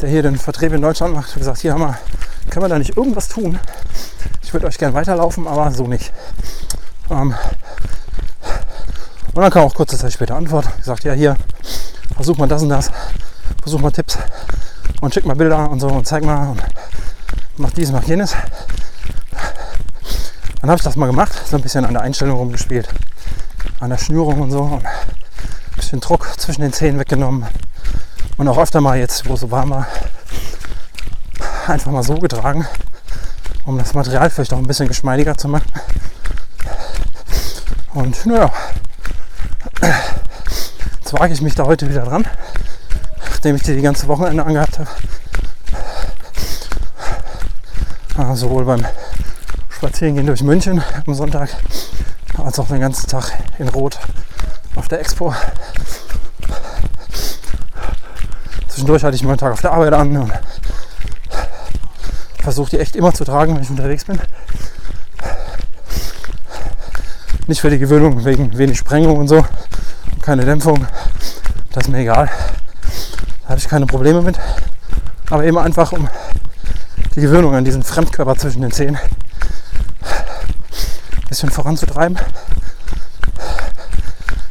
der 0.01 0.09
hier 0.09 0.25
den 0.25 0.37
Vertrieb 0.37 0.73
in 0.73 0.83
Deutschland 0.83 1.15
macht. 1.15 1.29
Ich 1.29 1.35
gesagt, 1.37 1.61
hier 1.61 1.73
haben 1.73 1.83
wir, 1.83 1.99
können 2.51 2.65
wir 2.65 2.69
da 2.69 2.81
nicht 2.81 2.97
irgendwas 2.97 3.29
tun? 3.29 3.61
Ich 4.43 4.53
würde 4.53 4.67
euch 4.67 4.77
gerne 4.77 4.95
weiterlaufen, 4.95 5.47
aber 5.47 5.71
so 5.71 5.87
nicht. 5.87 6.13
Ähm, 7.11 7.33
und 9.35 9.41
dann 9.41 9.53
kam 9.53 9.63
auch 9.63 9.75
kurze 9.75 9.97
Zeit 9.97 10.13
später 10.13 10.35
Antwort. 10.35 10.67
Gesagt, 10.79 11.05
ja 11.05 11.13
hier, 11.13 11.37
versuch 12.17 12.37
mal 12.39 12.49
das 12.49 12.63
und 12.63 12.71
das, 12.71 12.91
versuch 13.63 13.79
mal 13.79 13.93
Tipps 13.93 14.19
und 15.01 15.15
schick 15.15 15.27
mal 15.27 15.37
Bilder 15.37 15.71
und 15.71 15.81
so 15.81 15.89
und 15.89 16.07
zeig 16.07 16.25
mal 16.25 16.51
und 16.51 16.63
mach 17.57 17.71
dies, 17.71 17.91
mach 17.93 18.05
jenes. 18.05 18.35
Dann 20.61 20.71
habe 20.71 20.79
ich 20.79 20.85
das 20.85 20.97
mal 20.97 21.07
gemacht, 21.07 21.33
so 21.49 21.57
ein 21.57 21.63
bisschen 21.63 21.85
an 21.85 21.93
der 21.93 22.03
Einstellung 22.03 22.39
rumgespielt, 22.39 22.89
an 23.81 23.91
der 23.91 23.99
Schnürung 23.99 24.41
und 24.41 24.51
so 24.51 24.63
und 24.63 24.85
ein 24.85 25.77
bisschen 25.77 26.01
Druck 26.01 26.29
zwischen 26.39 26.63
den 26.63 26.73
Zähnen 26.73 26.99
weggenommen 26.99 27.47
und 28.37 28.49
auch 28.49 28.59
öfter 28.59 28.81
mal 28.81 28.99
jetzt, 28.99 29.29
wo 29.29 29.35
es 29.35 29.41
so 29.41 29.51
warm 29.51 29.71
war, 29.71 29.87
einfach 31.67 31.93
mal 31.93 32.03
so 32.03 32.15
getragen, 32.15 32.67
um 33.65 33.79
das 33.79 33.95
Material 33.95 34.31
vielleicht 34.31 34.53
auch 34.53 34.59
ein 34.59 34.67
bisschen 34.67 34.89
geschmeidiger 34.89 35.37
zu 35.37 35.49
machen. 35.49 35.71
Und 37.95 38.27
naja, 38.27 38.53
jetzt 40.99 41.13
wage 41.13 41.33
ich 41.33 41.41
mich 41.41 41.55
da 41.55 41.65
heute 41.65 41.89
wieder 41.89 42.05
dran, 42.05 42.27
nachdem 43.47 43.57
ich 43.57 43.63
die 43.63 43.77
die 43.77 43.83
ganze 43.83 44.09
Wochenende 44.09 44.45
angehabt 44.45 44.81
habe. 44.81 44.89
Ah, 48.17 48.35
sowohl 48.35 48.65
beim 48.65 48.85
Spazierengehen 49.69 50.27
durch 50.27 50.43
München 50.43 50.83
am 51.07 51.15
Sonntag 51.15 51.51
als 52.43 52.59
auch 52.59 52.67
den 52.67 52.81
ganzen 52.81 53.09
Tag 53.09 53.31
in 53.61 53.69
Rot 53.69 54.01
auf 54.75 54.89
der 54.89 54.99
Expo. 54.99 55.33
Zwischendurch 58.67 59.05
hatte 59.05 59.15
ich 59.15 59.23
meinen 59.23 59.39
Tag 59.39 59.53
auf 59.53 59.61
der 59.61 59.73
Arbeit 59.73 59.93
an 59.93 60.17
und 60.17 60.33
versuche 62.41 62.71
die 62.71 62.81
echt 62.81 62.97
immer 62.97 63.15
zu 63.15 63.25
tragen, 63.25 63.55
wenn 63.55 63.63
ich 63.63 63.71
unterwegs 63.71 64.07
bin. 64.07 64.19
Nicht 67.47 67.61
für 67.61 67.71
die 67.71 67.79
Gewöhnung, 67.79 68.25
wegen 68.25 68.59
wenig 68.59 68.77
Sprengung 68.77 69.19
und 69.19 69.29
so, 69.29 69.47
keine 70.21 70.45
Dämpfung. 70.45 70.85
Das 71.71 71.85
ist 71.85 71.91
mir 71.91 71.99
egal. 71.99 72.29
Habe 73.49 73.59
ich 73.59 73.69
keine 73.69 73.87
Probleme 73.87 74.23
mit. 74.23 74.39
Aber 75.31 75.45
eben 75.45 75.59
einfach 75.59 75.93
um 75.93 76.09
die 77.15 77.21
Gewöhnung 77.21 77.55
an 77.55 77.65
diesen 77.65 77.83
Fremdkörper 77.83 78.37
zwischen 78.37 78.63
den 78.63 78.73
Zähnen 78.73 78.97
ein 78.97 81.29
bisschen 81.29 81.51
voranzutreiben. 81.51 82.19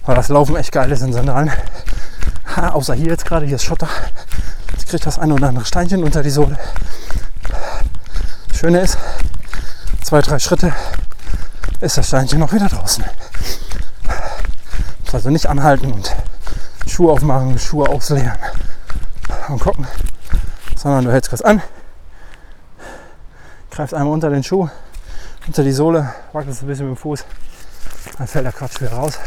Weil 0.06 0.16
das 0.16 0.30
Laufen 0.30 0.56
echt 0.56 0.72
geil 0.72 0.92
ist 0.92 1.02
in 1.02 1.14
Sandalen. 1.14 1.52
Ha, 2.56 2.70
außer 2.70 2.94
hier 2.94 3.08
jetzt 3.08 3.26
gerade, 3.26 3.46
hier 3.46 3.56
ist 3.56 3.64
Schotter. 3.64 3.90
Jetzt 4.72 4.86
kriege 4.86 4.98
ich 4.98 5.04
das 5.04 5.20
eine 5.20 5.34
oder 5.34 5.50
andere 5.50 5.66
Steinchen 5.66 6.04
unter 6.04 6.24
die 6.24 6.30
Sohle. 6.30 6.58
Schöne 8.54 8.80
ist, 8.80 8.98
zwei, 10.04 10.22
drei 10.22 10.40
Schritte 10.40 10.74
ist 11.82 11.98
das 11.98 12.08
Steinchen 12.08 12.40
noch 12.40 12.54
wieder 12.54 12.68
draußen. 12.68 13.04
Also 15.12 15.30
nicht 15.30 15.48
anhalten 15.48 15.94
und 15.94 16.14
Schuhe 16.88 17.14
aufmachen, 17.14 17.58
Schuhe 17.58 17.88
ausleeren 17.88 18.38
und 19.50 19.60
gucken, 19.60 19.88
sondern 20.76 21.06
du 21.06 21.12
hältst 21.12 21.30
kurz 21.30 21.42
an, 21.42 21.62
greifst 23.72 23.94
einmal 23.94 24.14
unter 24.14 24.30
den 24.30 24.44
Schuh, 24.44 24.70
unter 25.48 25.64
die 25.64 25.72
Sohle, 25.72 26.14
wackelst 26.34 26.64
ein 26.64 26.68
bisschen 26.68 26.90
mit 26.90 26.98
dem 26.98 27.02
Fuß, 27.02 27.26
dann 28.18 28.28
fällt 28.28 28.46
der 28.46 28.54
Quatsch 28.54 28.82
wieder 28.82 28.94
raus. 28.94 29.20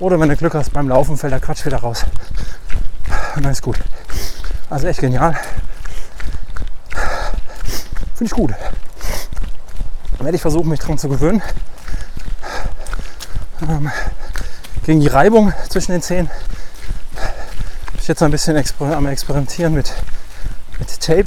Oder 0.00 0.18
wenn 0.20 0.28
du 0.28 0.36
Glück 0.36 0.54
hast 0.54 0.72
beim 0.72 0.88
Laufen, 0.88 1.16
fällt 1.16 1.32
der 1.32 1.40
Quatsch 1.40 1.64
wieder 1.64 1.78
raus. 1.78 2.04
Und 3.36 3.44
dann 3.44 3.52
ist 3.52 3.62
gut. 3.62 3.78
Also 4.70 4.86
echt 4.86 5.00
genial. 5.00 5.36
Finde 8.14 8.24
ich 8.24 8.30
gut. 8.30 8.52
Dann 10.16 10.24
werde 10.24 10.36
ich 10.36 10.42
versuchen, 10.42 10.68
mich 10.68 10.80
daran 10.80 10.98
zu 10.98 11.08
gewöhnen. 11.08 11.42
Ähm, 13.62 13.90
gegen 14.84 15.00
die 15.00 15.08
Reibung 15.08 15.52
zwischen 15.68 15.92
den 15.92 16.02
bin 16.02 16.30
ich 18.04 18.08
jetzt 18.08 18.22
ein 18.22 18.30
bisschen 18.30 18.62
am 18.80 19.06
Experimentieren 19.06 19.72
mit, 19.72 19.90
mit 20.78 21.00
Tape 21.00 21.24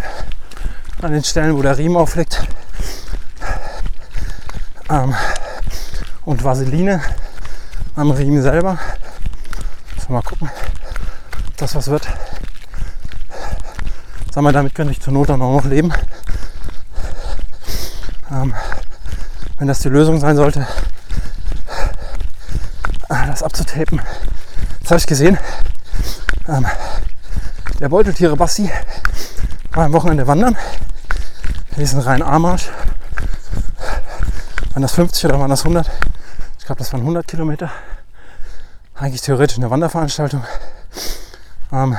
an 1.02 1.12
den 1.12 1.24
Stellen, 1.24 1.58
wo 1.58 1.64
der 1.64 1.76
Riemen 1.76 1.98
aufliegt. 1.98 2.48
Ähm, 4.88 5.16
und 6.24 6.44
Vaseline 6.44 7.02
am 7.96 8.12
Riemen 8.12 8.44
selber. 8.44 8.78
So, 10.00 10.14
mal 10.14 10.22
gucken, 10.22 10.52
ob 11.48 11.58
das 11.58 11.74
was 11.74 11.88
wird. 11.88 12.08
Sag 14.32 14.44
mal, 14.44 14.54
damit 14.54 14.76
könnte 14.76 14.92
ich 14.92 15.02
zur 15.02 15.14
Not 15.14 15.30
dann 15.30 15.42
auch 15.42 15.64
noch 15.64 15.66
leben. 15.66 15.92
Ähm, 18.30 18.54
wenn 19.58 19.68
das 19.68 19.80
die 19.80 19.90
Lösung 19.90 20.20
sein 20.20 20.36
sollte, 20.36 20.68
äh, 23.10 23.26
das 23.26 23.42
abzutapen. 23.42 24.00
Jetzt 24.80 24.92
habe 24.92 25.00
ich 25.00 25.08
gesehen, 25.08 25.40
ähm, 26.48 26.66
der 27.80 27.90
Beuteltiere 27.90 28.36
Bassi 28.36 28.72
war 29.72 29.86
am 29.86 29.94
Wochenende 29.94 30.28
wandern. 30.28 30.56
Diesen 31.76 32.00
reinen 32.00 32.24
Armarsch. 32.24 32.70
Waren 34.72 34.82
das 34.82 34.94
50 34.94 35.26
oder 35.26 35.40
waren 35.40 35.50
das 35.50 35.64
100? 35.64 35.90
Ich 36.60 36.66
glaube, 36.66 36.80
das 36.80 36.92
waren 36.94 37.02
100 37.02 37.28
Kilometer. 37.28 37.70
Eigentlich 38.96 39.22
theoretisch 39.22 39.58
eine 39.58 39.70
Wanderveranstaltung. 39.70 40.44
Ähm, 41.72 41.98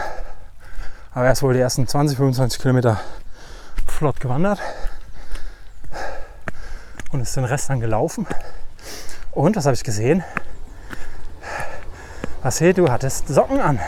aber 1.13 1.27
er 1.27 1.33
ist 1.33 1.43
wohl 1.43 1.55
die 1.55 1.61
ersten 1.61 1.87
20, 1.87 2.17
25 2.17 2.61
Kilometer 2.61 3.01
flott 3.87 4.19
gewandert 4.21 4.61
und 7.13 7.21
ist 7.21 7.37
den 7.37 7.45
Rest 7.45 7.71
dann 7.71 7.81
gelaufen. 7.81 8.27
Und 9.33 9.57
was 9.57 9.67
habe 9.67 9.75
ich 9.75 9.85
gesehen? 9.85 10.25
Was 12.43 12.61
hey, 12.61 12.73
du 12.73 12.91
hattest 12.91 13.29
Socken 13.29 13.61
an 13.61 13.79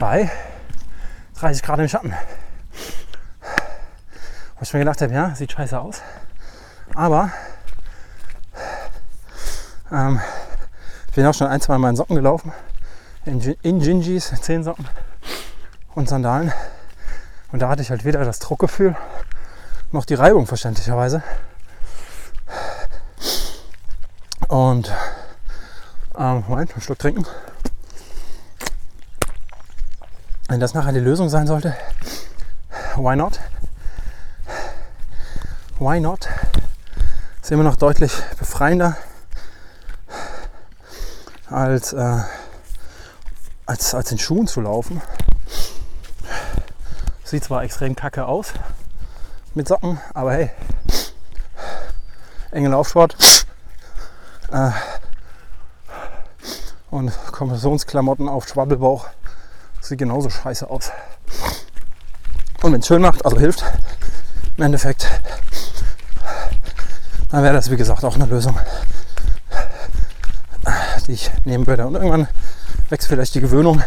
bei 0.00 0.30
30 1.38 1.62
Grad 1.62 1.78
im 1.78 1.88
Schatten. 1.88 2.14
Wo 4.56 4.62
ich 4.62 4.72
mir 4.72 4.80
gedacht 4.80 5.00
habe, 5.00 5.12
ja, 5.12 5.34
sieht 5.34 5.52
scheiße 5.52 5.78
aus. 5.78 6.00
Aber 6.94 7.30
ähm, 9.92 10.20
ich 11.08 11.14
bin 11.14 11.26
auch 11.26 11.34
schon 11.34 11.46
ein, 11.46 11.60
zwei 11.60 11.78
Mal 11.78 11.90
in 11.90 11.96
Socken 11.96 12.16
gelaufen. 12.16 12.52
In, 13.26 13.40
in 13.62 13.80
Gingis, 13.80 14.28
Socken 14.28 14.88
und 15.94 16.08
Sandalen. 16.08 16.52
Und 17.52 17.60
da 17.60 17.68
hatte 17.68 17.82
ich 17.82 17.90
halt 17.90 18.04
weder 18.04 18.24
das 18.24 18.38
Druckgefühl 18.38 18.96
noch 19.92 20.06
die 20.06 20.14
Reibung 20.14 20.46
verständlicherweise. 20.46 21.22
Und 24.48 24.90
ähm, 26.16 26.44
Moment, 26.48 26.72
einen 26.72 26.80
Schluck 26.80 26.98
trinken. 26.98 27.26
Wenn 30.50 30.58
das 30.58 30.74
nachher 30.74 30.90
die 30.90 30.98
Lösung 30.98 31.28
sein 31.28 31.46
sollte, 31.46 31.76
why 32.96 33.14
not? 33.14 33.38
Why 35.78 36.00
not? 36.00 36.28
Ist 37.40 37.52
immer 37.52 37.62
noch 37.62 37.76
deutlich 37.76 38.12
befreiender 38.36 38.96
als, 41.48 41.92
äh, 41.92 42.22
als, 43.64 43.94
als 43.94 44.10
in 44.10 44.18
Schuhen 44.18 44.48
zu 44.48 44.60
laufen. 44.60 45.00
Sieht 47.22 47.44
zwar 47.44 47.62
extrem 47.62 47.94
kacke 47.94 48.26
aus 48.26 48.52
mit 49.54 49.68
Socken, 49.68 50.00
aber 50.14 50.32
hey, 50.32 50.50
enge 52.50 52.70
Laufsport. 52.70 53.14
Äh, 54.50 54.72
und 56.90 57.12
Kompressionsklamotten 57.30 58.28
auf 58.28 58.48
Schwabbelbauch. 58.48 59.06
Sieht 59.90 59.98
genauso 59.98 60.30
scheiße 60.30 60.70
aus. 60.70 60.92
Und 62.62 62.72
wenn 62.72 62.78
es 62.78 62.86
schön 62.86 63.02
macht, 63.02 63.24
also 63.24 63.40
hilft, 63.40 63.64
im 64.56 64.62
Endeffekt, 64.62 65.08
dann 67.28 67.42
wäre 67.42 67.54
das 67.54 67.72
wie 67.72 67.76
gesagt 67.76 68.04
auch 68.04 68.14
eine 68.14 68.26
Lösung, 68.26 68.56
die 71.08 71.12
ich 71.14 71.28
nehmen 71.44 71.66
würde. 71.66 71.88
Und 71.88 71.96
irgendwann 71.96 72.28
wächst 72.88 73.08
vielleicht 73.08 73.34
die 73.34 73.40
Gewöhnung. 73.40 73.82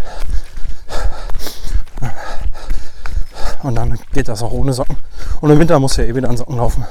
Und 3.61 3.75
dann 3.75 3.97
geht 4.11 4.27
das 4.27 4.43
auch 4.43 4.51
ohne 4.51 4.73
Socken. 4.73 4.97
Und 5.39 5.51
im 5.51 5.57
Winter 5.57 5.79
muss 5.79 5.95
ja 5.95 6.03
eh 6.03 6.13
wieder 6.13 6.27
an 6.27 6.35
Socken 6.35 6.57
laufen. 6.57 6.85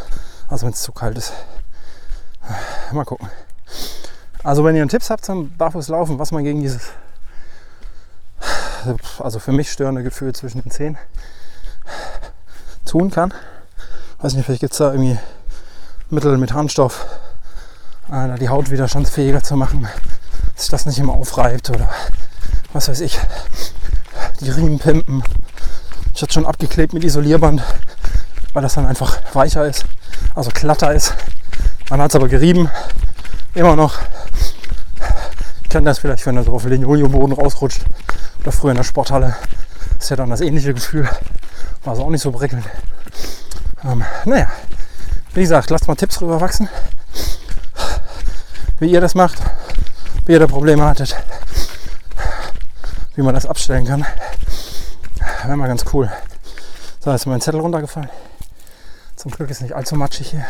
Also 0.49 0.65
wenn 0.65 0.73
es 0.73 0.81
zu 0.81 0.91
kalt 0.91 1.19
ist. 1.19 1.35
Mal 2.93 3.05
gucken. 3.05 3.29
Also 4.43 4.65
wenn 4.65 4.75
ihr 4.75 4.89
Tipps 4.89 5.11
habt 5.11 5.27
zum 5.27 5.55
Barfußlaufen, 5.59 6.19
was 6.19 6.33
man 6.33 6.45
gegen 6.45 6.63
dieses 6.63 6.93
also 9.19 9.39
für 9.39 9.53
mich 9.53 9.71
störende 9.71 10.03
Gefühl 10.03 10.35
zwischen 10.35 10.63
den 10.63 10.71
Zehen 10.71 10.99
tun 12.85 13.11
kann. 13.11 13.33
Weiß 14.21 14.35
nicht, 14.35 14.45
vielleicht 14.45 14.61
gibt 14.61 14.73
es 14.73 14.79
da 14.79 14.93
irgendwie 14.93 15.19
Mittel 16.11 16.37
mit 16.39 16.53
Harnstoff, 16.53 17.07
äh, 18.11 18.39
die 18.39 18.49
Haut 18.49 18.71
widerstandsfähiger 18.71 19.43
zu 19.43 19.57
machen, 19.57 19.89
dass 20.55 20.65
sich 20.65 20.71
das 20.71 20.87
nicht 20.87 20.99
immer 20.99 21.15
aufreibt 21.15 21.71
oder 21.71 21.89
was 22.73 22.89
weiß 22.89 23.01
ich. 23.01 23.19
Die 24.41 24.51
Riemen 24.51 24.79
pimpen. 24.79 25.23
Ich 26.15 26.23
hatte 26.23 26.33
schon 26.33 26.47
abgeklebt 26.47 26.93
mit 26.93 27.05
Isolierband, 27.05 27.63
weil 28.53 28.63
das 28.63 28.75
dann 28.75 28.87
einfach 28.87 29.19
weicher 29.33 29.67
ist, 29.67 29.87
also 30.35 30.51
glatter 30.53 30.93
ist. 30.93 31.15
Man 31.91 32.01
hat 32.01 32.11
es 32.11 32.17
aber 32.17 32.29
gerieben, 32.29 32.71
immer 33.55 33.77
noch. 33.77 33.99
Ich 35.63 35.69
kann 35.69 35.85
das 35.85 35.99
vielleicht, 35.99 36.27
wenn 36.27 36.37
er 36.37 36.45
so 36.45 36.53
auf 36.53 36.65
Linoleumboden 36.65 37.35
rausrutscht 37.35 37.85
oder 38.43 38.53
früher 38.53 38.73
in 38.73 38.77
der 38.77 38.85
Sporthalle. 38.85 39.37
ist 39.99 40.11
ja 40.11 40.17
dann 40.17 40.31
das 40.31 40.41
ähnliche 40.41 40.75
Gefühl. 40.75 41.09
War 41.85 41.95
es 41.95 42.01
auch 42.01 42.11
nicht 42.11 42.23
so 42.23 42.33
prickelnd. 42.33 42.65
Ähm, 43.85 44.05
naja, 44.25 44.49
wie 45.35 45.41
gesagt, 45.41 45.71
lasst 45.71 45.89
mal 45.89 45.95
Tipps 45.95 46.21
rüber 46.21 46.41
wachsen, 46.41 46.69
wie 48.79 48.91
ihr 48.91 49.01
das 49.01 49.15
macht, 49.15 49.39
wie 50.27 50.33
ihr 50.33 50.39
da 50.39 50.47
Probleme 50.47 50.85
hattet, 50.85 51.17
wie 53.15 53.23
man 53.23 53.35
das 53.35 53.47
abstellen 53.47 53.87
kann. 53.87 54.07
Wäre 55.45 55.57
mal 55.57 55.69
ganz 55.69 55.85
cool. 55.93 56.13
So, 57.01 57.11
ist 57.13 57.27
mein 57.27 57.41
Zettel 57.41 57.61
runtergefallen. 57.61 58.11
Zum 59.17 59.31
Glück 59.31 59.51
ist 59.51 59.63
nicht 59.63 59.75
allzu 59.75 59.97
matschig 59.97 60.31
hier. 60.31 60.47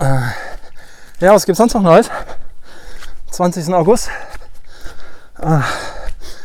Äh, 0.00 0.20
ja, 1.20 1.34
was 1.34 1.46
gibt 1.46 1.54
es 1.54 1.58
sonst 1.58 1.74
noch 1.74 1.82
Neues? 1.82 2.10
20. 3.30 3.72
August 3.74 4.10
äh, 5.42 5.60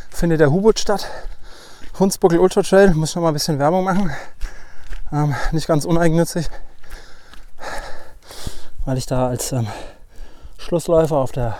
findet 0.09 0.39
der 0.39 0.51
Hubut 0.51 0.79
statt. 0.79 1.07
Hunsbuckel 1.99 2.39
Ultra 2.39 2.61
Trail, 2.61 2.93
muss 2.93 3.11
schon 3.11 3.21
mal 3.21 3.29
ein 3.29 3.33
bisschen 3.33 3.59
Werbung 3.59 3.83
machen. 3.83 4.11
Ähm, 5.11 5.35
nicht 5.51 5.67
ganz 5.67 5.85
uneigennützig, 5.85 6.49
weil 8.85 8.97
ich 8.97 9.05
da 9.05 9.27
als 9.27 9.51
ähm, 9.51 9.67
Schlussläufer 10.57 11.15
auf 11.15 11.31
der 11.31 11.57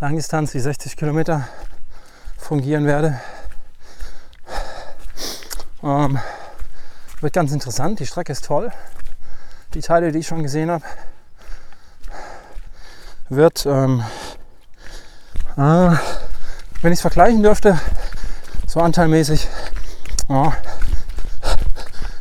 Langdistanz, 0.00 0.52
die 0.52 0.60
60 0.60 0.96
Kilometer, 0.96 1.46
fungieren 2.38 2.86
werde. 2.86 3.20
Ähm, 5.82 6.18
wird 7.20 7.32
ganz 7.32 7.52
interessant, 7.52 8.00
die 8.00 8.06
Strecke 8.06 8.32
ist 8.32 8.44
toll. 8.46 8.72
Die 9.74 9.82
Teile, 9.82 10.12
die 10.12 10.20
ich 10.20 10.26
schon 10.26 10.42
gesehen 10.42 10.70
habe, 10.70 10.84
wird, 13.28 13.66
ähm, 13.66 14.02
äh, 15.56 15.96
wenn 16.84 16.92
ich 16.92 16.98
es 16.98 17.00
vergleichen 17.00 17.42
dürfte, 17.42 17.80
so 18.66 18.78
anteilmäßig. 18.78 19.48
Ja, 20.28 20.52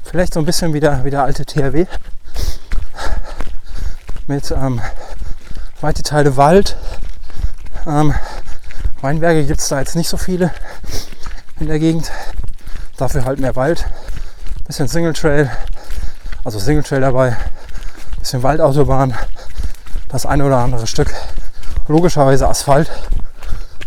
vielleicht 0.06 0.34
so 0.34 0.40
ein 0.40 0.46
bisschen 0.46 0.74
wie 0.74 0.80
der, 0.80 1.04
wie 1.04 1.10
der 1.10 1.24
alte 1.24 1.46
THW. 1.46 1.86
Mit 4.28 4.52
ähm, 4.52 4.82
weite 5.82 6.02
Teile 6.02 6.38
Wald. 6.38 6.78
Ähm, 7.86 8.14
Weinberge 9.02 9.44
gibt 9.44 9.60
es 9.60 9.68
da 9.68 9.80
jetzt 9.80 9.98
nicht 9.98 10.08
so 10.08 10.16
viele 10.16 10.50
in 11.60 11.68
der 11.68 11.78
Gegend. 11.78 12.10
Dafür 12.96 13.26
halt 13.26 13.42
mehr 13.42 13.58
Wald. 13.58 13.86
Bisschen 14.66 14.88
Single 14.88 15.12
Trail. 15.12 15.52
Also 16.46 16.58
Single 16.58 16.84
Trail 16.84 17.02
dabei. 17.02 17.36
Bisschen 18.20 18.44
Waldautobahn. 18.44 19.14
Das 20.08 20.26
eine 20.26 20.46
oder 20.46 20.60
andere 20.60 20.88
Stück. 20.88 21.14
Logischerweise 21.90 22.48
Asphalt. 22.48 22.90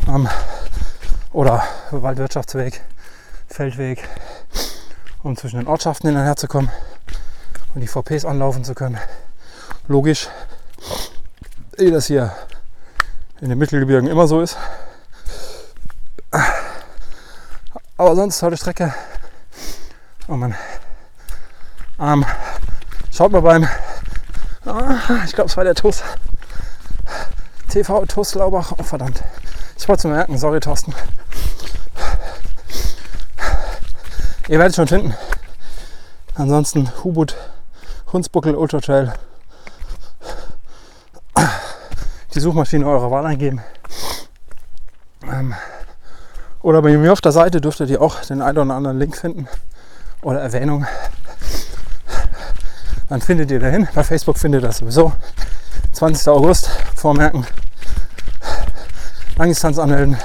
Ähm, 0.07 0.29
oder 1.37 1.63
Waldwirtschaftsweg, 1.91 2.81
Feldweg, 3.47 4.09
um 5.23 5.37
zwischen 5.37 5.59
den 5.59 5.69
Ortschaften 5.69 6.09
hin 6.09 6.17
und 6.17 6.25
her 6.25 6.35
zu 6.35 6.49
kommen 6.49 6.71
und 7.75 7.83
die 7.83 7.87
VPs 7.87 8.25
anlaufen 8.25 8.65
zu 8.65 8.75
können. 8.75 8.99
Logisch, 9.87 10.31
wie 11.77 11.91
das 11.91 12.07
hier 12.07 12.35
in 13.43 13.51
den 13.51 13.59
Mittelgebirgen 13.59 14.09
immer 14.09 14.27
so 14.27 14.41
ist. 14.41 14.57
Aber 17.99 18.17
sonst 18.17 18.39
tolle 18.39 18.57
Strecke. 18.57 18.95
Oh 20.29 20.37
Mann. 20.37 20.55
Ähm, 22.01 22.25
schaut 23.13 23.33
mal 23.33 23.43
beim, 23.43 23.69
ah, 24.65 25.23
ich 25.27 25.35
glaube 25.35 25.51
es 25.51 25.57
war 25.59 25.65
der 25.65 25.75
TUS, 25.75 26.03
TV 27.69 28.07
TUS 28.07 28.35
Laubach. 28.35 28.73
Oh 28.79 28.83
verdammt. 28.83 29.23
Ich 29.79 29.89
wollte 29.89 30.09
es 30.09 30.15
merken, 30.15 30.39
sorry 30.39 30.61
Thorsten. 30.61 30.95
Ihr 34.49 34.59
werdet 34.59 34.77
schon 34.77 34.87
finden. 34.87 35.15
Ansonsten 36.35 36.91
Hubut, 37.03 37.37
Hunsbuckel, 38.13 38.55
Ultra 38.55 38.81
Trail. 38.81 39.13
Die 42.35 42.41
Suchmaschine 42.41 42.87
eurer 42.87 43.11
Wahl 43.11 43.27
eingeben. 43.27 43.61
Ähm, 45.23 45.55
oder 46.63 46.83
bei 46.83 46.97
mir 46.97 47.13
auf 47.13 47.21
der 47.21 47.33
Seite 47.33 47.61
dürftet 47.61 47.91
ihr 47.91 48.03
auch 48.03 48.21
den 48.21 48.43
einen 48.43 48.59
oder 48.59 48.75
anderen 48.75 48.99
Link 48.99 49.17
finden 49.17 49.49
oder 50.23 50.41
Erwähnung. 50.41 50.87
Dann 53.09 53.21
findet 53.21 53.51
ihr 53.51 53.61
dahin. 53.61 53.89
Bei 53.95 54.03
Facebook 54.03 54.39
findet 54.39 54.63
ihr 54.63 54.67
das 54.67 54.79
sowieso. 54.79 55.13
20. 55.93 56.29
August, 56.29 56.69
vormerken. 56.95 57.47
Langdistanz 59.37 59.79
anmelden. 59.79 60.17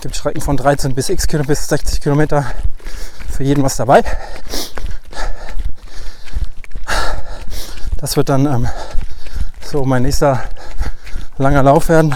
Gibt 0.00 0.14
Strecken 0.14 0.40
von 0.40 0.56
13 0.56 0.94
bis 0.94 1.08
x 1.08 1.26
Kilometer 1.26 1.48
bis 1.48 1.68
60 1.68 2.00
Kilometer 2.00 2.46
für 3.28 3.42
jeden 3.42 3.64
was 3.64 3.76
dabei. 3.76 4.04
Das 7.96 8.16
wird 8.16 8.28
dann 8.28 8.46
ähm, 8.46 8.68
so 9.60 9.84
mein 9.84 10.02
nächster 10.02 10.44
langer 11.36 11.64
Lauf 11.64 11.88
werden. 11.88 12.14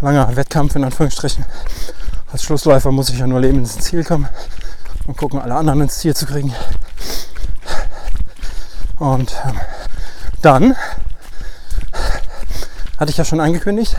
Langer 0.00 0.36
Wettkampf 0.36 0.76
in 0.76 0.84
Anführungsstrichen. 0.84 1.44
Als 2.30 2.44
Schlussläufer 2.44 2.92
muss 2.92 3.08
ich 3.08 3.18
ja 3.18 3.26
nur 3.26 3.40
leben 3.40 3.58
ins 3.58 3.78
Ziel 3.80 4.04
kommen 4.04 4.28
und 5.08 5.16
gucken, 5.16 5.40
alle 5.40 5.56
anderen 5.56 5.80
ins 5.80 5.98
Ziel 5.98 6.14
zu 6.14 6.26
kriegen. 6.26 6.54
Und 9.00 9.34
ähm, 9.44 9.60
dann 10.42 10.76
hatte 12.98 13.10
ich 13.10 13.16
ja 13.16 13.24
schon 13.24 13.40
angekündigt, 13.40 13.96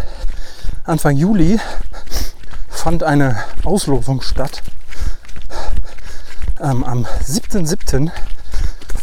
Anfang 0.88 1.17
Juli 1.17 1.60
fand 2.69 3.04
eine 3.04 3.43
Auslosung 3.65 4.21
statt 4.21 4.63
ähm, 6.62 6.86
am 6.86 7.04
7.7. 7.04 8.10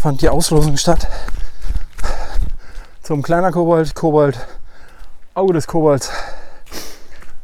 fand 0.01 0.23
die 0.23 0.31
Auslosung 0.31 0.79
statt 0.79 1.07
zum 3.03 3.23
kleiner 3.23 3.53
Kobold, 3.53 3.95
Kobold, 3.95 4.39
Auge 5.35 5.53
des 5.53 5.67
Kobolds 5.67 6.11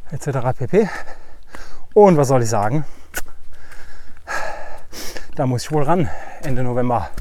etc. 0.09 0.57
pp. 0.57 0.89
Und 1.93 2.17
was 2.17 2.29
soll 2.29 2.41
ich 2.41 2.49
sagen? 2.49 2.83
Da 5.35 5.45
muss 5.45 5.65
ich 5.65 5.71
wohl 5.71 5.83
ran. 5.83 6.09
Ende 6.41 6.63
November 6.63 7.11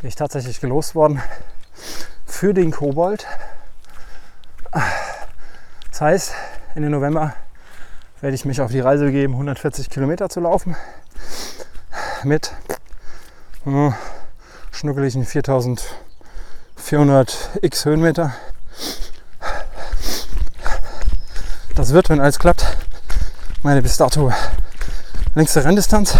bin 0.00 0.08
ich 0.08 0.14
tatsächlich 0.14 0.62
gelost 0.62 0.94
worden 0.94 1.20
für 2.24 2.54
den 2.54 2.70
Kobold. 2.70 3.26
Das 5.98 6.06
heißt, 6.06 6.32
Ende 6.76 6.90
November 6.90 7.34
werde 8.20 8.36
ich 8.36 8.44
mich 8.44 8.60
auf 8.60 8.70
die 8.70 8.78
Reise 8.78 9.06
begeben, 9.06 9.32
140 9.32 9.90
Kilometer 9.90 10.28
zu 10.28 10.38
laufen 10.38 10.76
mit 12.22 12.52
äh, 13.66 13.90
schnuckeligen 14.70 15.26
4400 15.26 17.58
x 17.62 17.84
Höhenmeter. 17.84 18.32
Das 21.74 21.92
wird, 21.92 22.10
wenn 22.10 22.20
alles 22.20 22.38
klappt, 22.38 22.64
meine 23.64 23.82
bis 23.82 23.96
dato 23.96 24.32
längste 25.34 25.64
Renndistanz 25.64 26.16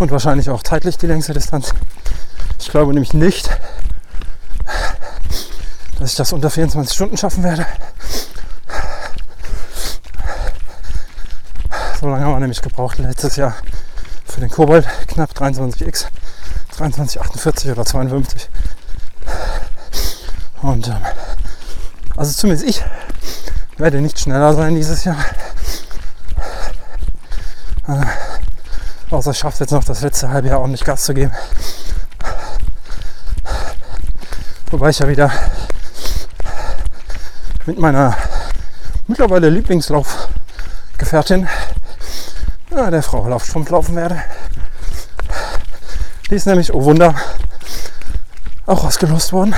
und 0.00 0.10
wahrscheinlich 0.10 0.50
auch 0.50 0.64
zeitlich 0.64 0.98
die 0.98 1.06
längste 1.06 1.32
Distanz. 1.32 1.72
Ich 2.58 2.70
glaube 2.70 2.92
nämlich 2.92 3.14
nicht, 3.14 3.56
dass 6.02 6.10
ich 6.10 6.16
das 6.16 6.32
unter 6.32 6.50
24 6.50 6.92
Stunden 6.92 7.16
schaffen 7.16 7.44
werde. 7.44 7.64
So 12.00 12.08
lange 12.08 12.24
haben 12.24 12.32
wir 12.32 12.40
nämlich 12.40 12.60
gebraucht 12.60 12.98
letztes 12.98 13.36
Jahr 13.36 13.54
für 14.24 14.40
den 14.40 14.50
Kobold, 14.50 14.84
knapp 15.06 15.30
23x, 15.30 16.06
2348 16.72 17.70
oder 17.70 17.84
52. 17.84 18.50
Und 20.62 20.88
ähm, 20.88 20.96
also 22.16 22.32
zumindest 22.32 22.68
ich 22.68 22.84
werde 23.76 24.00
nicht 24.00 24.18
schneller 24.18 24.54
sein 24.54 24.74
dieses 24.74 25.04
Jahr. 25.04 25.24
Äh, 27.86 29.14
außer 29.14 29.30
ich 29.30 29.38
schaffe 29.38 29.62
jetzt 29.62 29.70
noch 29.70 29.84
das 29.84 30.00
letzte 30.00 30.30
halbe 30.30 30.48
Jahr 30.48 30.58
ordentlich 30.58 30.84
Gas 30.84 31.04
zu 31.04 31.14
geben. 31.14 31.32
Wobei 34.72 34.90
ich 34.90 34.98
ja 34.98 35.06
wieder 35.06 35.30
mit 37.66 37.78
meiner 37.78 38.16
mittlerweile 39.06 39.48
Lieblingslaufgefährtin 39.50 41.48
ja, 42.70 42.90
der 42.90 43.02
Frau 43.02 43.28
Laufstrumpf 43.28 43.70
laufen 43.70 43.96
werde. 43.96 44.22
Die 46.30 46.34
ist 46.34 46.46
nämlich, 46.46 46.72
oh 46.72 46.82
Wunder, 46.84 47.14
auch 48.66 48.84
ausgelost 48.84 49.32
worden. 49.32 49.54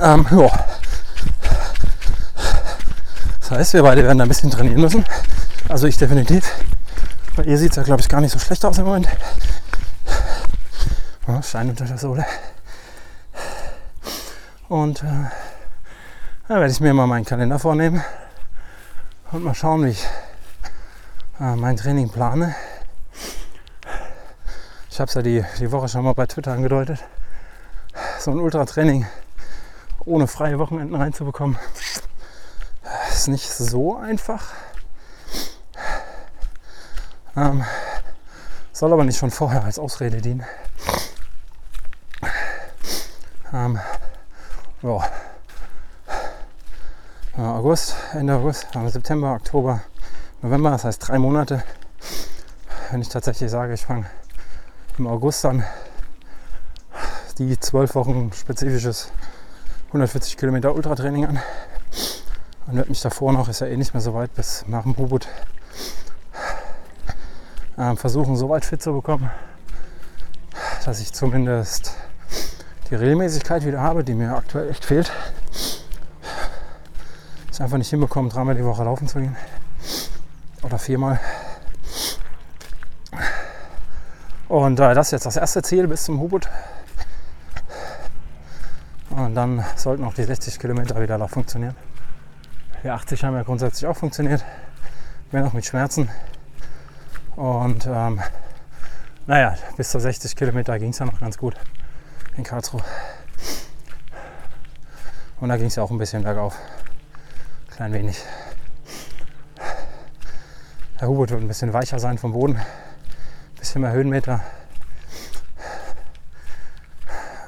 Ähm, 0.00 0.26
ja. 0.30 0.48
Das 3.40 3.50
heißt, 3.50 3.74
wir 3.74 3.82
beide 3.82 4.02
werden 4.02 4.20
ein 4.20 4.28
bisschen 4.28 4.50
trainieren 4.50 4.80
müssen. 4.80 5.04
Also 5.68 5.86
ich 5.86 5.96
definitiv. 5.96 6.52
Bei 7.36 7.44
ihr 7.44 7.58
sieht 7.58 7.70
es 7.70 7.76
ja, 7.76 7.82
glaube 7.82 8.00
ich, 8.00 8.08
gar 8.08 8.20
nicht 8.20 8.32
so 8.32 8.38
schlecht 8.38 8.64
aus 8.64 8.78
im 8.78 8.86
Moment. 8.86 9.08
Ja, 11.28 11.42
Stein 11.42 11.68
unter 11.68 11.84
der 11.84 11.98
Sohle. 11.98 12.26
Und 14.70 15.02
äh, 15.02 15.24
da 16.46 16.54
werde 16.54 16.70
ich 16.70 16.78
mir 16.78 16.94
mal 16.94 17.08
meinen 17.08 17.24
Kalender 17.24 17.58
vornehmen 17.58 18.04
und 19.32 19.42
mal 19.42 19.52
schauen, 19.52 19.84
wie 19.84 19.88
ich 19.88 20.06
äh, 21.40 21.56
mein 21.56 21.76
Training 21.76 22.08
plane. 22.08 22.54
Ich 24.88 25.00
habe 25.00 25.08
es 25.08 25.14
ja 25.14 25.22
die, 25.22 25.44
die 25.58 25.72
Woche 25.72 25.88
schon 25.88 26.04
mal 26.04 26.12
bei 26.12 26.26
Twitter 26.26 26.52
angedeutet. 26.52 27.02
So 28.20 28.30
ein 28.30 28.38
Ultratraining 28.38 29.08
ohne 30.04 30.28
freie 30.28 30.60
Wochenenden 30.60 30.94
reinzubekommen, 30.94 31.58
ist 33.10 33.26
nicht 33.26 33.50
so 33.50 33.96
einfach. 33.96 34.52
Ähm, 37.36 37.64
soll 38.70 38.92
aber 38.92 39.02
nicht 39.02 39.18
schon 39.18 39.32
vorher 39.32 39.64
als 39.64 39.80
Ausrede 39.80 40.20
dienen. 40.20 40.46
Ähm, 43.52 43.80
ja. 44.82 45.00
August, 47.36 47.94
Ende 48.12 48.34
August, 48.34 48.66
September, 48.86 49.34
Oktober, 49.34 49.82
November, 50.42 50.70
das 50.70 50.84
heißt 50.84 51.08
drei 51.08 51.18
Monate. 51.18 51.62
Wenn 52.90 53.02
ich 53.02 53.08
tatsächlich 53.08 53.50
sage, 53.50 53.74
ich 53.74 53.84
fange 53.84 54.06
im 54.98 55.06
August 55.06 55.44
an, 55.44 55.64
die 57.38 57.58
zwölf 57.60 57.94
Wochen 57.94 58.32
spezifisches 58.32 59.12
140 59.88 60.36
Kilometer 60.36 60.74
Ultratraining 60.74 61.26
an 61.26 61.40
und 62.66 62.76
werde 62.76 62.88
mich 62.88 63.00
davor 63.00 63.32
noch, 63.32 63.48
ist 63.48 63.60
ja 63.60 63.66
eh 63.66 63.76
nicht 63.76 63.94
mehr 63.94 64.00
so 64.00 64.14
weit, 64.14 64.34
bis 64.34 64.64
nach 64.66 64.82
dem 64.82 64.94
Ubud 64.94 65.28
äh, 67.76 67.96
versuchen, 67.96 68.36
so 68.36 68.48
weit 68.48 68.64
fit 68.64 68.82
zu 68.82 68.92
bekommen, 68.92 69.30
dass 70.84 71.00
ich 71.00 71.12
zumindest 71.12 71.94
die 72.90 72.94
Regelmäßigkeit 72.96 73.64
wieder 73.64 73.80
habe, 73.80 74.04
die 74.04 74.14
mir 74.14 74.34
aktuell 74.34 74.70
echt 74.70 74.84
fehlt 74.84 75.12
es 77.60 77.64
einfach 77.64 77.78
nicht 77.78 77.90
hinbekommen, 77.90 78.30
dreimal 78.30 78.54
die 78.54 78.64
Woche 78.64 78.84
laufen 78.84 79.06
zu 79.06 79.18
gehen. 79.18 79.36
Oder 80.62 80.78
viermal. 80.78 81.20
Und 84.48 84.80
äh, 84.80 84.94
das 84.94 85.08
ist 85.08 85.12
jetzt 85.12 85.26
das 85.26 85.36
erste 85.36 85.62
Ziel 85.62 85.86
bis 85.86 86.04
zum 86.04 86.20
Hubut. 86.20 86.48
Und 89.10 89.34
dann 89.34 89.64
sollten 89.76 90.04
auch 90.04 90.14
die 90.14 90.24
60 90.24 90.58
Kilometer 90.58 91.00
wieder 91.00 91.28
funktionieren. 91.28 91.76
Die 92.82 92.88
80 92.88 93.24
haben 93.24 93.34
ja 93.34 93.42
grundsätzlich 93.42 93.86
auch 93.86 93.96
funktioniert, 93.96 94.42
wenn 95.30 95.44
auch 95.44 95.52
mit 95.52 95.66
Schmerzen. 95.66 96.08
Und 97.36 97.86
ähm, 97.86 98.20
naja, 99.26 99.54
bis 99.76 99.90
zu 99.90 100.00
60 100.00 100.34
Kilometer 100.34 100.78
ging 100.78 100.90
es 100.90 100.98
ja 100.98 101.04
noch 101.04 101.20
ganz 101.20 101.36
gut 101.36 101.56
in 102.40 102.44
Karlsruhe. 102.44 102.82
Und 105.40 105.50
da 105.50 105.56
ging 105.56 105.66
es 105.66 105.76
ja 105.76 105.82
auch 105.82 105.90
ein 105.90 105.98
bisschen 105.98 106.22
bergauf 106.22 106.58
klein 107.80 107.94
wenig. 107.94 108.22
Der 111.00 111.08
Hubert 111.08 111.30
wird 111.30 111.40
ein 111.40 111.48
bisschen 111.48 111.72
weicher 111.72 111.98
sein 111.98 112.18
vom 112.18 112.32
Boden, 112.32 112.56
ein 112.56 112.66
bisschen 113.58 113.80
mehr 113.80 113.92
Höhenmeter. 113.92 114.42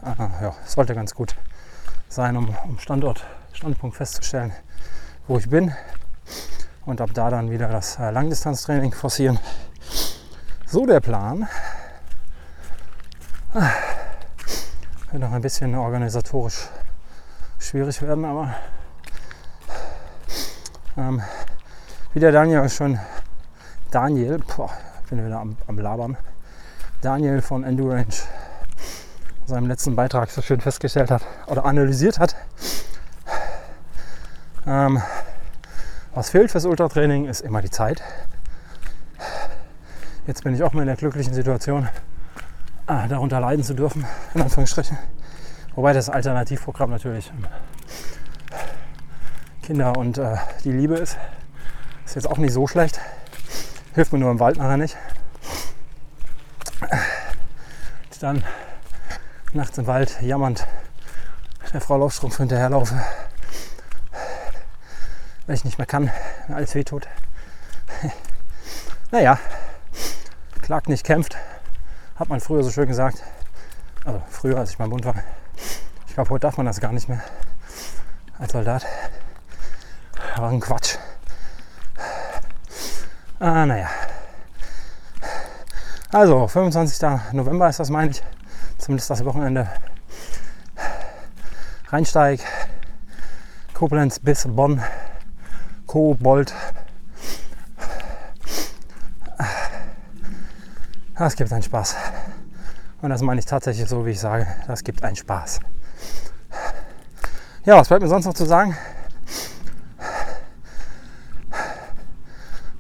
Ah, 0.01 0.31
ja, 0.41 0.55
sollte 0.65 0.95
ganz 0.95 1.15
gut 1.15 1.37
sein, 2.09 2.37
um, 2.39 2.57
um 2.65 2.79
Standort, 2.79 3.27
Standpunkt 3.53 3.95
festzustellen, 3.95 4.53
wo 5.29 5.37
ich 5.37 5.51
bin. 5.51 5.75
Und 6.87 7.03
ab 7.03 7.11
da 7.13 7.29
dann 7.29 7.51
wieder 7.51 7.69
das 7.69 7.99
äh, 7.99 8.11
Langdistanztraining 8.11 8.93
forcieren. 8.93 9.39
So 10.67 10.87
der 10.87 11.01
Plan. 11.01 11.47
Ah, 13.53 13.71
wird 15.13 15.23
noch 15.23 15.33
ein 15.33 15.43
bisschen 15.43 15.75
organisatorisch 15.75 16.69
schwierig 17.59 18.01
werden, 18.01 18.25
aber 18.25 18.55
ähm, 20.97 21.23
wie 22.15 22.21
der 22.21 22.33
Daniel 22.33 22.67
schon, 22.71 22.99
Daniel, 23.91 24.39
boah, 24.39 24.71
ich 25.05 25.11
bin 25.11 25.25
wieder 25.25 25.39
am, 25.39 25.59
am 25.67 25.79
Labern, 25.79 26.17
Daniel 27.03 27.43
von 27.43 27.63
Endurance 27.63 28.25
in 29.43 29.49
seinem 29.49 29.67
letzten 29.67 29.95
Beitrag 29.97 30.31
so 30.31 30.41
schön 30.41 30.63
festgestellt 30.63 31.11
hat 31.11 31.23
oder 31.47 31.67
analysiert 31.67 32.19
hat. 32.19 32.35
Ähm, 34.67 35.03
was 36.15 36.31
fehlt 36.31 36.51
fürs 36.51 36.65
Ultratraining 36.65 37.27
ist 37.27 37.43
immer 37.43 37.61
die 37.61 37.71
Zeit. 37.71 38.03
Jetzt 40.27 40.43
bin 40.43 40.55
ich 40.55 40.63
auch 40.63 40.73
mal 40.73 40.83
in 40.83 40.87
der 40.87 40.97
glücklichen 40.97 41.35
Situation, 41.35 41.89
darunter 42.87 43.41
leiden 43.41 43.65
zu 43.65 43.75
dürfen, 43.75 44.07
in 44.35 44.43
Anführungsstrichen. 44.43 44.99
Wobei 45.75 45.93
das 45.93 46.09
Alternativprogramm 46.09 46.91
natürlich 46.91 47.33
Kinder 49.63 49.97
und 49.97 50.19
äh, 50.19 50.37
die 50.65 50.73
Liebe 50.73 50.97
ist. 50.97 51.17
Ist 52.05 52.17
jetzt 52.17 52.27
auch 52.29 52.39
nicht 52.39 52.53
so 52.53 52.67
schlecht. 52.67 53.01
Hilft 53.95 54.13
mir 54.13 54.19
nur 54.19 54.31
im 54.31 54.41
Wald 54.41 54.57
nachher 54.59 54.77
nicht. 54.77 54.97
Dann 58.21 58.45
nachts 59.53 59.79
im 59.79 59.89
Wald 59.89 60.23
jammernd 60.23 60.69
der 61.73 61.81
Frau 61.81 61.97
Laufstrumpf 61.97 62.37
hinterherlaufe. 62.37 62.95
Weil 65.47 65.57
ich 65.57 65.65
nicht 65.65 65.79
mehr 65.79 65.89
kann, 65.89 66.09
wenn 66.47 66.55
alles 66.55 66.77
wehtut. 66.77 67.09
naja, 69.11 69.41
klagt 70.61 70.89
nicht, 70.89 71.03
kämpft. 71.03 71.37
Hat 72.23 72.29
man 72.29 72.39
früher 72.39 72.63
so 72.63 72.71
schön 72.71 72.87
gesagt. 72.87 73.21
Also 74.05 74.23
früher, 74.31 74.57
als 74.57 74.71
ich 74.71 74.79
beim 74.79 74.91
Bund 74.91 75.05
war. 75.05 75.17
Ich 76.07 76.15
glaube, 76.15 76.31
heute 76.31 76.43
darf 76.43 76.57
man 76.57 76.67
das 76.67 76.79
gar 76.79 76.93
nicht 76.93 77.09
mehr 77.09 77.21
als 78.39 78.53
Soldat 78.53 78.87
war 80.37 80.51
ein 80.51 80.61
Quatsch. 80.61 80.99
Ah, 83.41 83.67
naja. 83.67 83.89
Also, 86.13 86.47
25. 86.47 87.33
November 87.33 87.69
ist 87.69 87.81
das, 87.81 87.91
meine 87.91 88.13
ich. 88.13 88.23
Zumindest 88.79 89.11
das 89.11 89.25
Wochenende. 89.25 89.69
Rheinsteig, 91.89 92.41
Koblenz 93.75 94.21
bis 94.21 94.47
Bonn, 94.47 94.81
Kobold. 95.89 96.55
Das 101.17 101.37
gibt 101.37 101.53
einen 101.53 101.63
Spaß. 101.63 101.95
Und 103.03 103.11
das 103.11 103.21
meine 103.21 103.39
ich 103.41 103.47
tatsächlich 103.47 103.89
so, 103.89 104.07
wie 104.07 104.11
ich 104.11 104.21
sage. 104.21 104.47
Das 104.67 104.83
gibt 104.83 105.05
einen 105.05 105.17
Spaß. 105.17 105.61
Ja, 107.65 107.77
was 107.77 107.89
bleibt 107.89 108.03
mir 108.03 108.09
sonst 108.09 108.25
noch 108.25 108.35
zu 108.35 108.45
sagen? 108.45 108.77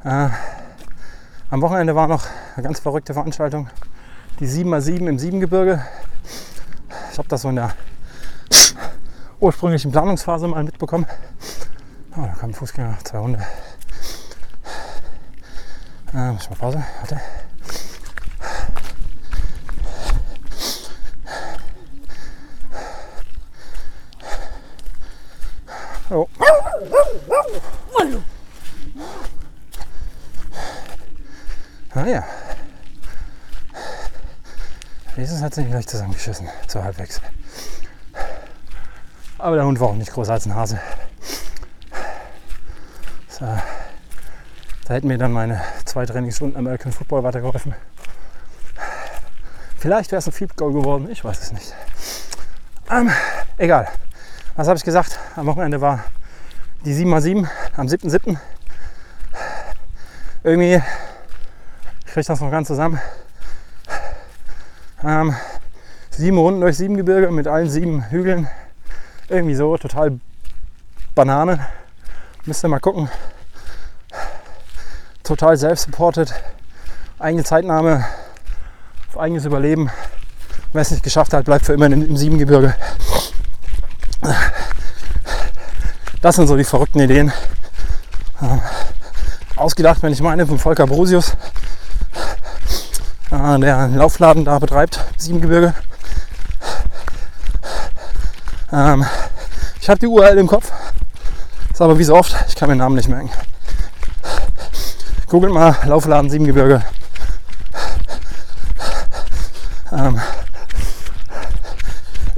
Äh, 0.05 0.29
am 1.51 1.61
Wochenende 1.61 1.95
war 1.95 2.09
noch 2.09 2.27
eine 2.57 2.65
ganz 2.65 2.81
verrückte 2.81 3.15
Veranstaltung, 3.15 3.69
die 4.41 4.47
7x7 4.47 5.07
im 5.07 5.19
Siebengebirge. 5.19 5.85
Ich 7.13 7.19
habe 7.19 7.29
das 7.29 7.43
so 7.43 7.51
in 7.51 7.57
der 7.57 7.75
ursprünglichen 9.39 9.93
Planungsphase 9.93 10.49
mal 10.49 10.65
mitbekommen. 10.65 11.07
Oh, 12.17 12.23
da 12.23 12.29
kam 12.29 12.51
ein 12.51 12.55
Fußgänger, 12.55 12.97
zwei 13.05 13.19
Hunde. 13.19 13.41
Äh, 16.15 16.33
muss 16.33 16.43
ich 16.43 16.51
mal 16.51 16.57
Pause, 16.57 16.83
warte. 17.01 17.21
Oh. 26.13 26.29
Ah 31.95 32.07
ja. 32.07 32.25
Jesus 35.17 35.41
hat 35.41 35.55
sich 35.55 35.67
gleich 35.67 35.87
zusammengeschissen, 35.87 36.49
so 36.69 36.85
halbwegs. 36.85 37.21
Aber 39.39 39.57
der 39.57 39.65
Hund 39.65 39.81
war 39.81 39.89
auch 39.89 39.95
nicht 39.95 40.13
größer 40.13 40.35
als 40.35 40.45
ein 40.45 40.55
Hase. 40.55 40.79
So. 43.29 43.47
Da 43.47 44.95
hätten 44.95 45.09
mir 45.09 45.17
dann 45.17 45.33
meine 45.33 45.63
zwei 45.87 46.05
Trainingsstunden 46.05 46.59
American 46.59 46.93
Football 46.93 47.23
weitergeholfen. 47.23 47.75
Vielleicht 49.79 50.13
wäre 50.13 50.19
es 50.19 50.27
ein 50.27 50.33
Field 50.33 50.57
Goal 50.59 50.75
geworden, 50.75 51.11
ich 51.11 51.25
weiß 51.25 51.41
es 51.41 51.53
nicht. 51.53 51.73
Ähm, 52.91 53.11
egal. 53.57 53.89
Was 54.55 54.69
habe 54.69 54.77
ich 54.77 54.85
gesagt? 54.85 55.19
Am 55.37 55.47
Wochenende 55.47 55.81
war 55.81 56.05
die 56.85 56.95
7x7 56.95 57.49
am 57.77 57.87
7.7. 57.87 58.37
Irgendwie 60.43 60.83
kriege 62.05 62.21
ich 62.21 62.27
das 62.27 62.41
noch 62.41 62.51
ganz 62.51 62.69
zusammen. 62.69 63.01
Ähm, 65.03 65.35
sieben 66.11 66.37
Runden 66.39 66.61
durch 66.61 66.77
sieben 66.77 66.97
Gebirge 66.97 67.31
mit 67.31 67.49
allen 67.49 67.71
sieben 67.71 68.11
Hügeln. 68.11 68.49
Irgendwie 69.29 69.55
so, 69.55 69.77
total 69.77 70.21
Banane. 71.15 71.67
Müsst 72.45 72.65
ihr 72.65 72.69
mal 72.69 72.81
gucken. 72.81 73.09
Total 75.23 75.57
self-supported. 75.57 76.35
Eigene 77.19 77.45
Zeitnahme 77.45 78.05
eigenes 79.17 79.45
Überleben. 79.45 79.91
Wer 80.73 80.83
es 80.83 80.91
nicht 80.91 81.03
geschafft 81.03 81.33
hat, 81.33 81.45
bleibt 81.45 81.67
für 81.67 81.75
immer 81.75 81.87
im 81.87 82.17
Siebengebirge. 82.17 82.75
Das 86.21 86.37
sind 86.37 86.47
so 86.47 86.57
die 86.57 86.65
verrückten 86.65 87.01
Ideen. 87.01 87.33
Ähm, 88.41 88.61
ausgedacht, 89.57 90.03
wenn 90.03 90.13
ich 90.13 90.23
meine, 90.23 90.47
von 90.47 90.59
Volker 90.59 90.87
Brusius, 90.87 91.37
äh, 93.31 93.59
der 93.59 93.79
einen 93.79 93.97
Laufladen 93.97 94.45
da 94.45 94.59
betreibt, 94.59 95.01
Siebengebirge. 95.17 95.75
Ähm, 98.73 99.05
ich 99.81 99.89
habe 99.89 99.99
die 99.99 100.07
URL 100.07 100.39
im 100.39 100.47
Kopf. 100.47 100.71
Ist 101.73 101.83
aber 101.83 101.99
wie 101.99 102.05
so 102.05 102.15
oft, 102.15 102.35
ich 102.49 102.55
kann 102.55 102.69
mir 102.69 102.75
den 102.75 102.79
Namen 102.79 102.97
nicht 102.97 103.09
merken. 103.09 103.31
Googelt 105.29 105.53
mal 105.53 105.77
Laufladen 105.85 106.31
Siebengebirge. 106.31 106.85
Ähm, 109.91 110.21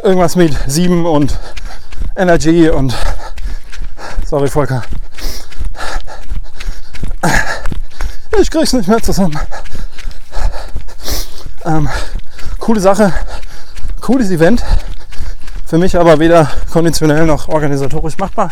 irgendwas 0.02 0.36
mit 0.36 0.56
7 0.66 1.04
und 1.04 1.38
Energy 2.16 2.68
und 2.68 2.94
sorry 4.26 4.48
Volker. 4.48 4.82
Ich 8.40 8.50
krieg's 8.50 8.72
nicht 8.72 8.88
mehr 8.88 9.02
zusammen. 9.02 9.38
Ähm, 11.64 11.88
coole 12.58 12.80
Sache, 12.80 13.12
cooles 14.00 14.30
Event. 14.30 14.62
Für 15.66 15.78
mich 15.78 15.98
aber 15.98 16.18
weder 16.18 16.50
konditionell 16.70 17.26
noch 17.26 17.48
organisatorisch 17.48 18.18
machbar. 18.18 18.50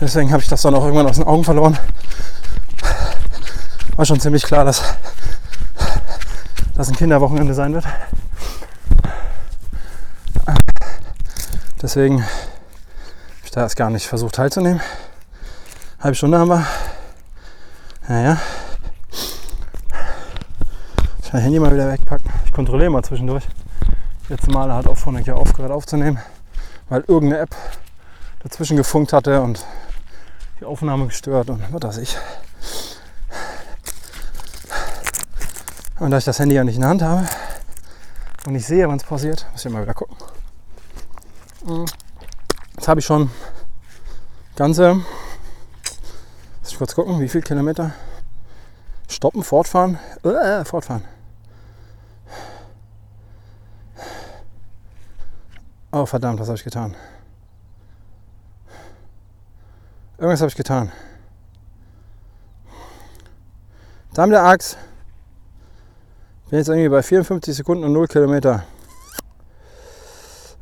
Deswegen 0.00 0.32
habe 0.32 0.42
ich 0.42 0.48
das 0.48 0.62
dann 0.62 0.74
auch 0.74 0.84
irgendwann 0.84 1.06
aus 1.06 1.16
den 1.16 1.24
Augen 1.24 1.44
verloren. 1.44 1.78
War 3.96 4.04
schon 4.04 4.20
ziemlich 4.20 4.42
klar, 4.42 4.64
dass 4.64 4.82
das 6.74 6.88
ein 6.88 6.96
Kinderwochenende 6.96 7.54
sein 7.54 7.74
wird. 7.74 7.84
Deswegen 11.80 12.24
habe 12.24 12.30
ich 12.32 12.45
da 13.56 13.62
erst 13.62 13.76
gar 13.76 13.88
nicht 13.88 14.06
versucht 14.06 14.34
teilzunehmen. 14.34 14.82
Halbe 15.98 16.14
Stunde 16.14 16.38
haben 16.38 16.48
wir. 16.48 16.66
Naja. 18.06 18.38
Ich 21.22 21.32
mein 21.32 21.40
Handy 21.40 21.58
mal 21.58 21.72
wieder 21.72 21.90
wegpacken. 21.90 22.30
Ich 22.44 22.52
kontrolliere 22.52 22.90
mal 22.90 23.02
zwischendurch. 23.02 23.44
Letzte 24.28 24.50
Mal 24.50 24.70
hat 24.70 24.86
auch 24.86 24.98
vorne 24.98 25.20
hier 25.20 25.38
aufgehört 25.38 25.72
aufzunehmen, 25.72 26.18
weil 26.90 27.02
irgendeine 27.08 27.44
App 27.44 27.56
dazwischen 28.42 28.76
gefunkt 28.76 29.14
hatte 29.14 29.40
und 29.40 29.64
die 30.60 30.66
Aufnahme 30.66 31.06
gestört 31.06 31.48
und 31.48 31.62
was 31.72 31.82
weiß 31.82 31.96
ich. 31.98 32.18
Und 35.98 36.10
da 36.10 36.18
ich 36.18 36.26
das 36.26 36.38
Handy 36.38 36.56
ja 36.56 36.62
nicht 36.62 36.74
in 36.74 36.82
der 36.82 36.90
Hand 36.90 37.00
habe 37.00 37.26
und 38.46 38.54
ich 38.54 38.66
sehe, 38.66 38.86
wann 38.86 38.98
es 38.98 39.04
passiert, 39.04 39.46
muss 39.52 39.64
ich 39.64 39.72
mal 39.72 39.82
wieder 39.82 39.94
gucken. 39.94 40.14
Jetzt 42.76 42.88
habe 42.88 43.00
ich 43.00 43.06
schon 43.06 43.30
ganze, 44.54 44.94
muss 44.94 45.04
ich 46.70 46.76
kurz 46.76 46.94
gucken, 46.94 47.18
wie 47.20 47.28
viele 47.28 47.42
Kilometer. 47.42 47.92
Stoppen, 49.08 49.42
fortfahren, 49.42 49.98
äh, 50.22 50.62
fortfahren. 50.64 51.02
Oh 55.90 56.04
verdammt, 56.04 56.38
was 56.38 56.48
habe 56.48 56.58
ich 56.58 56.64
getan? 56.64 56.94
Irgendwas 60.18 60.40
habe 60.40 60.50
ich 60.50 60.56
getan. 60.56 60.92
Damen 64.12 64.32
der 64.32 64.44
Axt. 64.44 64.76
Bin 66.50 66.58
jetzt 66.58 66.68
irgendwie 66.68 66.90
bei 66.90 67.02
54 67.02 67.54
Sekunden 67.54 67.84
und 67.84 67.92
0 67.92 68.06
Kilometer. 68.06 68.64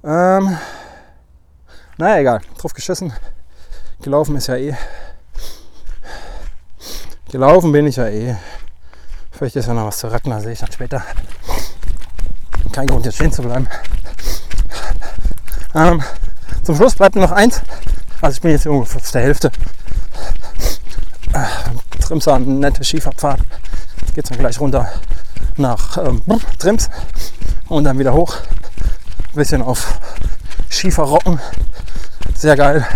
Ähm, 0.05 0.57
naja, 1.99 2.19
egal. 2.19 2.41
Drauf 2.59 2.75
geschissen. 2.75 3.13
Gelaufen 4.03 4.37
ist 4.37 4.49
ja 4.49 4.57
eh. 4.57 4.75
Gelaufen 7.31 7.73
bin 7.73 7.87
ich 7.87 7.97
ja 7.97 8.07
eh. 8.09 8.37
Vielleicht 9.31 9.57
ist 9.57 9.67
ja 9.67 9.75
noch 9.75 9.87
was 9.87 9.99
zu 9.99 10.09
retten, 10.09 10.31
da 10.31 10.41
sehe 10.41 10.53
ich 10.53 10.59
dann 10.59 10.71
später. 10.71 11.03
Kein 12.73 12.87
Grund, 12.87 13.05
jetzt 13.05 13.17
stehen 13.17 13.33
zu 13.33 13.43
bleiben. 13.43 13.69
Ähm, 15.75 16.03
zum 16.63 16.77
Schluss 16.77 16.95
bleibt 16.95 17.17
nur 17.17 17.25
noch 17.25 17.33
eins. 17.33 17.61
Also 18.21 18.37
ich 18.37 18.41
bin 18.41 18.53
jetzt 18.53 18.67
ungefähr 18.67 19.01
auf 19.01 19.11
der 19.11 19.23
Hälfte. 19.23 19.51
Äh, 21.33 21.45
Trimsa, 22.01 22.37
eine 22.37 22.47
nette 22.47 22.85
Skifahrpfad. 22.85 23.41
Jetzt 24.01 24.15
geht 24.15 24.31
dann 24.31 24.39
gleich 24.39 24.61
runter 24.61 24.89
nach 25.57 25.99
ähm, 25.99 26.23
Trims 26.59 26.89
und 27.69 27.85
dann 27.85 27.99
wieder 27.99 28.15
hoch. 28.15 28.37
Ein 28.37 29.35
bisschen 29.35 29.63
auf 29.63 29.99
Schieferrocken. 30.69 31.41
Sehr 32.35 32.57
geil. 32.57 32.87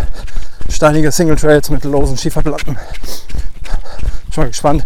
Steinige 0.69 1.11
Single 1.11 1.37
Trails 1.37 1.71
mit 1.71 1.85
losen 1.85 2.19
Schieferplatten. 2.19 2.77
Schon 4.31 4.45
mal 4.45 4.49
gespannt, 4.49 4.85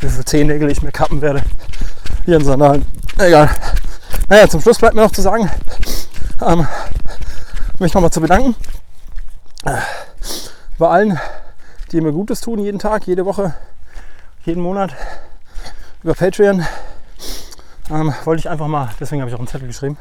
wie 0.00 0.08
viele 0.08 0.24
Zehennägel 0.24 0.70
ich 0.70 0.82
mir 0.82 0.92
kappen 0.92 1.20
werde. 1.20 1.42
Hier 2.24 2.36
in 2.36 2.44
Sandalen. 2.44 2.86
Egal. 3.18 3.50
Naja, 4.28 4.48
zum 4.48 4.60
Schluss 4.60 4.78
bleibt 4.78 4.94
mir 4.94 5.02
noch 5.02 5.12
zu 5.12 5.22
sagen, 5.22 5.50
ähm, 6.40 6.66
mich 7.78 7.92
nochmal 7.92 8.12
zu 8.12 8.20
bedanken. 8.20 8.54
Äh, 9.64 9.78
bei 10.78 10.88
allen, 10.88 11.18
die 11.92 12.00
mir 12.00 12.12
Gutes 12.12 12.40
tun, 12.40 12.58
jeden 12.58 12.78
Tag, 12.78 13.06
jede 13.06 13.24
Woche, 13.24 13.54
jeden 14.44 14.62
Monat 14.62 14.94
über 16.02 16.14
Patreon 16.14 16.64
ähm, 17.90 18.14
wollte 18.24 18.40
ich 18.40 18.48
einfach 18.48 18.66
mal, 18.66 18.90
deswegen 18.98 19.20
habe 19.20 19.28
ich 19.28 19.34
auch 19.34 19.40
einen 19.40 19.48
Zettel 19.48 19.68
geschrieben, 19.68 19.98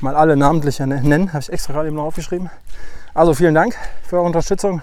mal 0.00 0.16
alle 0.16 0.36
namentlich 0.36 0.78
nennen. 0.78 1.32
Habe 1.32 1.42
ich 1.42 1.52
extra 1.52 1.72
gerade 1.72 1.88
eben 1.88 1.96
noch 1.96 2.04
aufgeschrieben. 2.04 2.50
Also 3.12 3.34
vielen 3.34 3.54
Dank 3.54 3.74
für 4.06 4.16
eure 4.16 4.26
Unterstützung. 4.26 4.82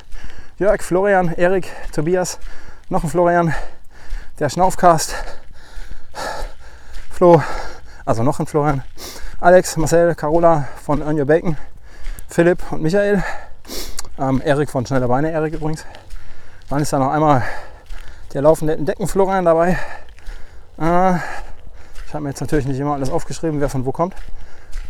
Jörg, 0.57 0.81
Florian, 0.81 1.33
Erik, 1.35 1.71
Tobias, 1.93 2.39
noch 2.89 3.03
ein 3.05 3.09
Florian, 3.09 3.53
der 4.37 4.49
Schnaufcast, 4.49 5.15
Flo, 7.09 7.41
also 8.05 8.23
noch 8.23 8.39
ein 8.41 8.45
Florian, 8.45 8.83
Alex, 9.39 9.77
Marcel, 9.77 10.13
Carola 10.13 10.67
von 10.83 11.01
Earn 11.01 11.17
Your 11.17 11.25
Bacon, 11.25 11.57
Philipp 12.27 12.69
und 12.69 12.81
Michael, 12.81 13.23
ähm, 14.19 14.41
Erik 14.43 14.69
von 14.71 14.85
Schneller 14.85 15.07
Beine, 15.07 15.31
Erik 15.31 15.53
übrigens. 15.53 15.85
Dann 16.69 16.81
ist 16.81 16.91
da 16.91 16.99
noch 16.99 17.11
einmal 17.11 17.43
der 18.33 18.41
laufende 18.41 18.75
Decken 18.75 19.07
Florian 19.07 19.45
dabei. 19.45 19.77
Äh, 20.77 21.15
ich 22.05 22.13
habe 22.13 22.23
mir 22.23 22.29
jetzt 22.29 22.41
natürlich 22.41 22.65
nicht 22.65 22.79
immer 22.79 22.95
alles 22.95 23.09
aufgeschrieben, 23.09 23.61
wer 23.61 23.69
von 23.69 23.85
wo 23.85 23.93
kommt. 23.93 24.15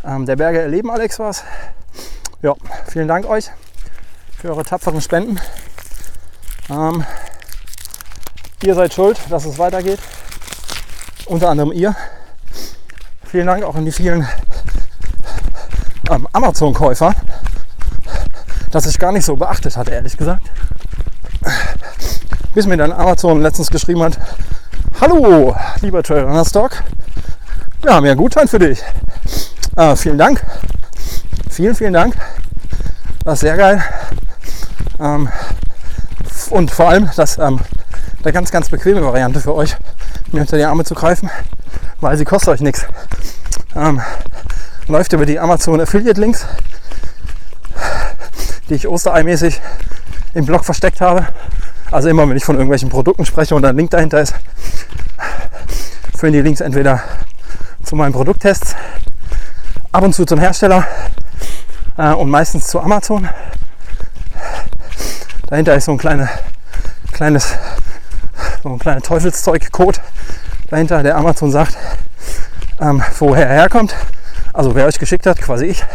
Ähm, 0.03 0.25
der 0.25 0.37
Berge 0.37 0.59
erleben 0.59 0.89
Alex 0.89 1.19
war 1.19 1.29
es. 1.29 1.43
Ja, 2.43 2.53
vielen 2.87 3.07
Dank 3.07 3.27
euch 3.27 3.49
für 4.39 4.49
eure 4.49 4.63
tapferen 4.63 5.01
Spenden. 5.01 5.39
Ähm, 6.69 7.03
ihr 8.61 8.75
seid 8.75 8.93
schuld, 8.93 9.19
dass 9.29 9.45
es 9.45 9.57
weitergeht. 9.57 9.99
Unter 11.25 11.49
anderem 11.49 11.71
ihr. 11.71 11.95
Vielen 13.25 13.47
Dank 13.47 13.63
auch 13.63 13.73
an 13.73 13.85
die 13.85 13.91
vielen 13.91 14.27
ähm, 16.11 16.27
Amazon-Käufer, 16.31 17.15
dass 18.69 18.85
ich 18.85 18.99
gar 18.99 19.11
nicht 19.11 19.25
so 19.25 19.35
beachtet 19.35 19.75
hatte, 19.75 19.89
ehrlich 19.89 20.15
gesagt. 20.15 20.43
Bis 22.53 22.67
mir 22.67 22.77
dann 22.77 22.91
Amazon 22.91 23.41
letztens 23.41 23.71
geschrieben 23.71 24.03
hat, 24.03 24.19
Hallo, 25.01 25.55
lieber 25.81 26.03
Trailrunner 26.03 26.45
Stock. 26.45 26.83
Wir 27.81 27.95
haben 27.95 28.05
ja 28.05 28.11
einen 28.11 28.21
Gutschein 28.21 28.47
für 28.47 28.59
dich. 28.59 28.83
Äh, 29.75 29.95
vielen 29.95 30.19
Dank. 30.19 30.45
Vielen, 31.57 31.73
vielen 31.73 31.93
Dank. 31.93 32.13
Das 33.23 33.33
ist 33.33 33.39
sehr 33.39 33.57
geil. 33.57 33.83
Ähm, 34.99 35.27
und 36.51 36.69
vor 36.69 36.89
allem 36.89 37.09
das 37.15 37.39
ähm, 37.39 37.59
eine 38.21 38.31
ganz, 38.31 38.51
ganz 38.51 38.69
bequeme 38.69 39.03
Variante 39.03 39.39
für 39.39 39.55
euch, 39.55 39.75
mir 40.31 40.41
unter 40.41 40.57
die 40.57 40.65
Arme 40.65 40.83
zu 40.83 40.93
greifen, 40.93 41.31
weil 41.99 42.15
sie 42.15 42.25
kostet 42.25 42.49
euch 42.49 42.61
nichts. 42.61 42.85
Ähm, 43.75 43.99
läuft 44.87 45.13
über 45.13 45.25
die 45.25 45.39
Amazon 45.39 45.81
Affiliate 45.81 46.21
Links, 46.21 46.45
die 48.69 48.75
ich 48.75 48.87
Osterei-mäßig 48.87 49.59
im 50.35 50.45
Blog 50.45 50.63
versteckt 50.63 51.01
habe. 51.01 51.25
Also 51.89 52.07
immer, 52.07 52.29
wenn 52.29 52.37
ich 52.37 52.45
von 52.45 52.53
irgendwelchen 52.53 52.89
Produkten 52.89 53.25
spreche 53.25 53.55
und 53.55 53.65
ein 53.65 53.75
Link 53.75 53.89
dahinter 53.89 54.21
ist, 54.21 54.35
führen 56.15 56.33
die 56.33 56.41
Links 56.41 56.61
entweder 56.61 57.01
zu 57.81 57.95
meinen 57.95 58.13
Produkttests, 58.13 58.75
ab 59.91 60.03
und 60.03 60.13
zu 60.13 60.23
zum 60.23 60.37
Hersteller 60.37 60.85
äh, 61.97 62.13
und 62.13 62.29
meistens 62.29 62.67
zu 62.67 62.79
Amazon. 62.79 63.27
Dahinter 65.47 65.75
ist 65.75 65.85
so 65.85 65.91
ein 65.91 65.97
kleine, 65.97 66.29
kleines, 67.11 67.53
so 68.63 68.69
ein 68.69 68.79
kleiner 68.79 69.01
Teufelszeug-Code 69.01 69.99
dahinter, 70.69 71.03
der 71.03 71.15
Amazon 71.15 71.51
sagt, 71.51 71.77
ähm, 72.79 73.01
woher 73.19 73.47
er 73.47 73.61
herkommt. 73.61 73.95
Also 74.53 74.75
wer 74.75 74.85
euch 74.85 74.99
geschickt 74.99 75.25
hat, 75.25 75.39
quasi 75.39 75.65
ich. 75.65 75.85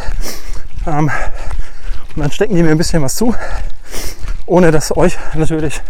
Ähm, 0.87 1.11
und 2.15 2.23
dann 2.23 2.31
stecken 2.31 2.55
die 2.55 2.63
mir 2.63 2.71
ein 2.71 2.79
bisschen 2.79 3.03
was 3.03 3.15
zu, 3.17 3.35
ohne 4.47 4.71
das 4.71 4.97
euch 4.97 5.19
natürlich 5.35 5.81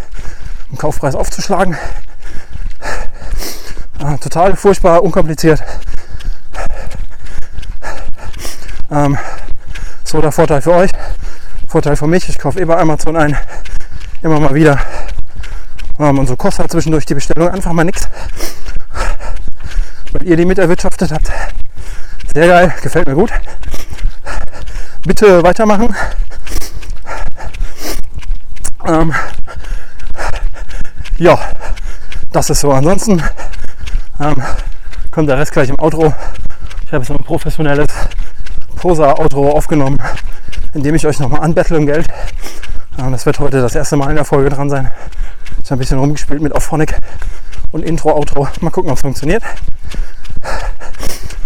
im 0.70 0.78
Kaufpreis 0.78 1.14
aufzuschlagen. 1.14 1.76
Äh, 3.98 4.18
total 4.18 4.56
furchtbar, 4.56 5.02
unkompliziert. 5.02 5.62
Ähm, 8.90 9.16
der 10.20 10.32
Vorteil 10.32 10.60
für 10.60 10.74
euch. 10.74 10.90
Vorteil 11.68 11.96
für 11.96 12.06
mich, 12.06 12.28
ich 12.28 12.38
kaufe 12.38 12.64
bei 12.66 12.76
Amazon 12.76 13.16
ein. 13.16 13.36
Immer 14.22 14.40
mal 14.40 14.54
wieder. 14.54 14.78
Ähm, 15.98 16.18
und 16.18 16.26
so 16.26 16.36
kostet 16.36 16.60
halt 16.60 16.72
zwischendurch 16.72 17.06
die 17.06 17.14
Bestellung 17.14 17.48
einfach 17.48 17.72
mal 17.72 17.84
nichts. 17.84 18.08
Weil 20.12 20.24
ihr 20.24 20.36
die 20.36 20.44
mit 20.44 20.58
erwirtschaftet 20.58 21.12
habt. 21.12 21.30
Sehr 22.34 22.46
geil, 22.46 22.74
gefällt 22.82 23.06
mir 23.08 23.14
gut. 23.14 23.32
Bitte 25.04 25.42
weitermachen. 25.42 25.94
Ähm, 28.86 29.14
ja, 31.18 31.38
das 32.32 32.50
ist 32.50 32.60
so. 32.60 32.72
Ansonsten 32.72 33.22
ähm, 34.20 34.42
kommt 35.10 35.28
der 35.28 35.38
Rest 35.38 35.52
gleich 35.52 35.68
im 35.68 35.78
Outro. 35.78 36.14
Ich 36.86 36.92
habe 36.92 37.04
so 37.04 37.14
ein 37.14 37.24
professionelles 37.24 37.88
Prosa-Outro 38.82 39.48
aufgenommen, 39.52 39.96
in 40.74 40.82
dem 40.82 40.96
ich 40.96 41.06
euch 41.06 41.20
nochmal 41.20 41.42
anbettle 41.42 41.78
um 41.78 41.86
Geld. 41.86 42.08
Das 42.96 43.24
wird 43.26 43.38
heute 43.38 43.62
das 43.62 43.76
erste 43.76 43.96
Mal 43.96 44.10
in 44.10 44.16
der 44.16 44.24
Folge 44.24 44.50
dran 44.50 44.68
sein. 44.68 44.90
Ich 45.62 45.70
habe 45.70 45.76
ein 45.76 45.78
bisschen 45.78 46.00
rumgespielt 46.00 46.42
mit 46.42 46.52
Auphonic 46.52 46.98
und 47.70 47.84
Intro, 47.84 48.10
Outro. 48.10 48.48
Mal 48.60 48.70
gucken, 48.70 48.90
ob 48.90 48.96
es 48.96 49.02
funktioniert. 49.02 49.44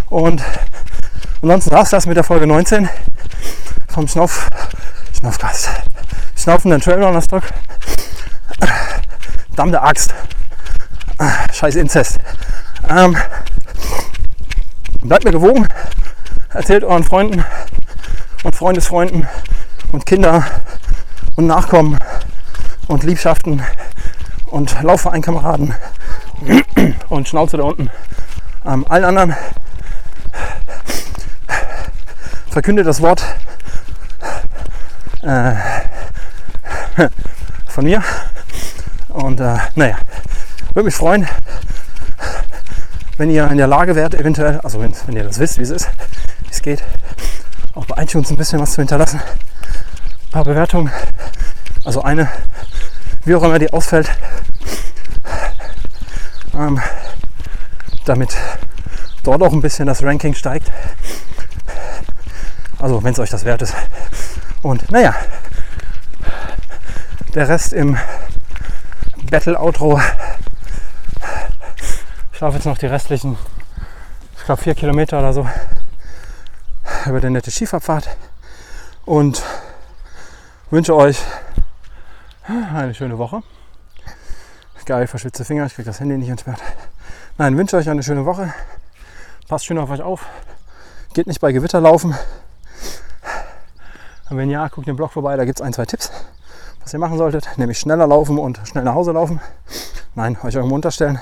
Und 0.08 0.42
ansonsten 1.42 1.72
war 1.72 1.82
es 1.82 1.90
das 1.90 2.06
mit 2.06 2.16
der 2.16 2.24
Folge 2.24 2.46
19 2.46 2.88
vom 3.88 4.08
Schnauf, 4.08 4.48
Schnaufgast. 5.18 5.68
Schnaufenden 6.38 6.80
Trail 6.80 7.00
Donnerstag. 7.00 7.42
Dammte 9.56 9.82
Axt. 9.82 10.14
Scheiß 11.52 11.74
Inzest. 11.74 12.16
Ähm, 12.88 13.14
bleibt 15.02 15.24
mir 15.24 15.32
gewogen. 15.32 15.68
Erzählt 16.56 16.84
euren 16.84 17.04
Freunden 17.04 17.44
und 18.42 18.56
Freundesfreunden 18.56 19.28
und 19.92 20.06
Kinder 20.06 20.42
und 21.36 21.46
Nachkommen 21.46 21.98
und 22.88 23.02
Liebschaften 23.04 23.62
und 24.46 24.82
Laufvereinkameraden 24.82 25.74
und 27.10 27.28
Schnauze 27.28 27.58
da 27.58 27.64
unten. 27.64 27.90
Ähm, 28.64 28.86
allen 28.88 29.04
anderen 29.04 29.36
verkündet 32.48 32.86
das 32.86 33.02
Wort 33.02 33.22
äh, 35.20 35.52
von 37.68 37.84
mir. 37.84 38.02
Und 39.08 39.40
äh, 39.40 39.58
naja, 39.74 39.98
würde 40.72 40.86
mich 40.86 40.94
freuen, 40.94 41.28
wenn 43.18 43.28
ihr 43.28 43.46
in 43.50 43.58
der 43.58 43.66
Lage 43.66 43.94
wärt, 43.94 44.14
eventuell, 44.14 44.58
also 44.60 44.80
wenn, 44.80 44.94
wenn 45.06 45.16
ihr 45.16 45.24
das 45.24 45.38
wisst, 45.38 45.58
wie 45.58 45.62
es 45.62 45.70
ist, 45.70 45.90
es 46.56 46.62
geht, 46.62 46.82
auch 47.74 47.84
bei 47.84 48.02
iTunes 48.02 48.30
ein 48.30 48.36
bisschen 48.36 48.58
was 48.60 48.72
zu 48.72 48.80
hinterlassen. 48.80 49.20
Ein 49.20 50.30
paar 50.30 50.44
Bewertungen. 50.44 50.90
Also 51.84 52.02
eine, 52.02 52.30
wie 53.24 53.34
auch 53.34 53.42
immer 53.42 53.58
die 53.58 53.70
ausfällt. 53.72 54.10
Ähm, 56.54 56.80
damit 58.06 58.34
dort 59.22 59.42
auch 59.42 59.52
ein 59.52 59.60
bisschen 59.60 59.86
das 59.86 60.02
Ranking 60.02 60.34
steigt. 60.34 60.72
Also 62.78 63.04
wenn 63.04 63.12
es 63.12 63.18
euch 63.18 63.30
das 63.30 63.44
wert 63.44 63.60
ist. 63.60 63.74
Und 64.62 64.90
naja, 64.90 65.14
der 67.34 67.48
Rest 67.48 67.74
im 67.74 67.98
Battle-Outro. 69.30 70.00
Ich 72.32 72.40
laufe 72.40 72.56
jetzt 72.56 72.64
noch 72.64 72.78
die 72.78 72.86
restlichen, 72.86 73.36
ich 74.38 74.44
glaube 74.44 74.62
vier 74.62 74.74
Kilometer 74.74 75.18
oder 75.18 75.34
so 75.34 75.46
über 77.06 77.20
die 77.20 77.30
nette 77.30 77.50
Skifahrpfad 77.50 78.16
und 79.04 79.42
wünsche 80.70 80.94
euch 80.94 81.20
eine 82.46 82.94
schöne 82.94 83.18
Woche. 83.18 83.42
Geil, 84.84 85.08
verschwitzte 85.08 85.44
Finger, 85.44 85.66
ich 85.66 85.74
kriege 85.74 85.86
das 85.86 85.98
Handy 85.98 86.16
nicht 86.16 86.28
entsperrt. 86.28 86.60
Nein, 87.38 87.56
wünsche 87.58 87.76
euch 87.76 87.90
eine 87.90 88.04
schöne 88.04 88.24
Woche. 88.24 88.54
Passt 89.48 89.66
schön 89.66 89.78
auf 89.78 89.90
euch 89.90 90.00
auf. 90.00 90.26
Geht 91.12 91.26
nicht 91.26 91.40
bei 91.40 91.50
Gewitter 91.50 91.80
laufen. 91.80 92.14
Und 94.30 94.36
wenn 94.36 94.48
ja, 94.48 94.68
guckt 94.68 94.86
den 94.86 94.96
Blog 94.96 95.12
vorbei, 95.12 95.36
da 95.36 95.44
gibt 95.44 95.58
es 95.58 95.64
ein, 95.64 95.72
zwei 95.72 95.86
Tipps, 95.86 96.12
was 96.82 96.92
ihr 96.92 96.98
machen 96.98 97.18
solltet. 97.18 97.48
Nämlich 97.56 97.78
schneller 97.78 98.06
laufen 98.06 98.38
und 98.38 98.60
schnell 98.64 98.84
nach 98.84 98.94
Hause 98.94 99.12
laufen. 99.12 99.40
Nein, 100.14 100.36
euch 100.44 100.54
irgendwo 100.54 100.76
unterstellen. 100.76 101.20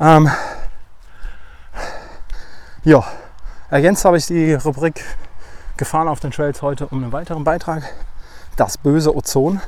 Ähm, 0.00 0.30
ja, 2.84 3.04
ergänzt 3.70 4.04
habe 4.04 4.16
ich 4.16 4.26
die 4.26 4.54
Rubrik 4.54 5.04
Gefahren 5.76 6.08
auf 6.08 6.20
den 6.20 6.30
Trails 6.30 6.62
heute 6.62 6.86
um 6.86 7.02
einen 7.02 7.12
weiteren 7.12 7.44
Beitrag. 7.44 7.82
Das 8.56 8.78
böse 8.78 9.14
Ozon 9.14 9.60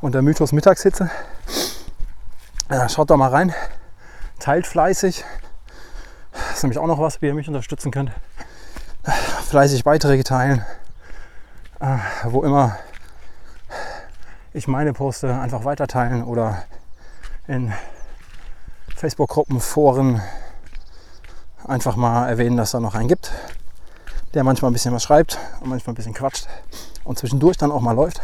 und 0.00 0.14
der 0.14 0.22
Mythos 0.22 0.52
Mittagshitze. 0.52 1.10
Ja, 2.70 2.88
schaut 2.88 3.10
doch 3.10 3.18
mal 3.18 3.28
rein. 3.28 3.54
Teilt 4.38 4.66
fleißig. 4.66 5.24
Das 6.32 6.56
ist 6.56 6.62
nämlich 6.62 6.78
auch 6.78 6.86
noch 6.86 6.98
was, 6.98 7.20
wie 7.20 7.26
ihr 7.26 7.34
mich 7.34 7.48
unterstützen 7.48 7.90
könnt. 7.90 8.12
Fleißig 9.48 9.84
Beiträge 9.84 10.24
teilen. 10.24 10.64
Äh, 11.80 11.98
wo 12.24 12.42
immer 12.42 12.78
ich 14.54 14.66
meine 14.66 14.94
poste, 14.94 15.38
einfach 15.38 15.64
weiter 15.64 15.86
teilen 15.86 16.24
oder 16.24 16.62
in 17.46 17.74
Facebook-Gruppen, 18.96 19.60
Foren 19.60 20.22
einfach 21.68 21.96
mal 21.96 22.28
erwähnen, 22.28 22.56
dass 22.56 22.70
da 22.70 22.80
noch 22.80 22.94
einen 22.94 23.08
gibt, 23.08 23.32
der 24.34 24.44
manchmal 24.44 24.70
ein 24.70 24.74
bisschen 24.74 24.94
was 24.94 25.02
schreibt 25.02 25.38
und 25.60 25.68
manchmal 25.68 25.92
ein 25.92 25.96
bisschen 25.96 26.14
quatscht 26.14 26.46
und 27.04 27.18
zwischendurch 27.18 27.56
dann 27.56 27.72
auch 27.72 27.80
mal 27.80 27.92
läuft. 27.92 28.20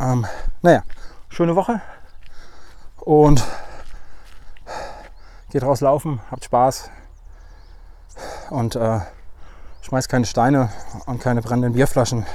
Ähm, 0.00 0.26
naja, 0.62 0.82
schöne 1.28 1.56
Woche 1.56 1.80
und 3.00 3.44
geht 5.50 5.62
raus 5.62 5.80
laufen, 5.80 6.20
habt 6.30 6.44
Spaß 6.44 6.90
und 8.50 8.76
äh, 8.76 9.00
schmeißt 9.82 10.08
keine 10.08 10.26
Steine 10.26 10.70
und 11.06 11.20
keine 11.20 11.42
brennenden 11.42 11.72
Bierflaschen. 11.72 12.26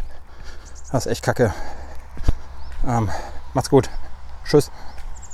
Das 0.91 1.05
ist 1.05 1.11
echt 1.11 1.23
kacke. 1.23 1.53
Ähm, 2.85 3.09
macht's 3.53 3.69
gut. 3.69 3.89
Tschüss. 4.45 4.71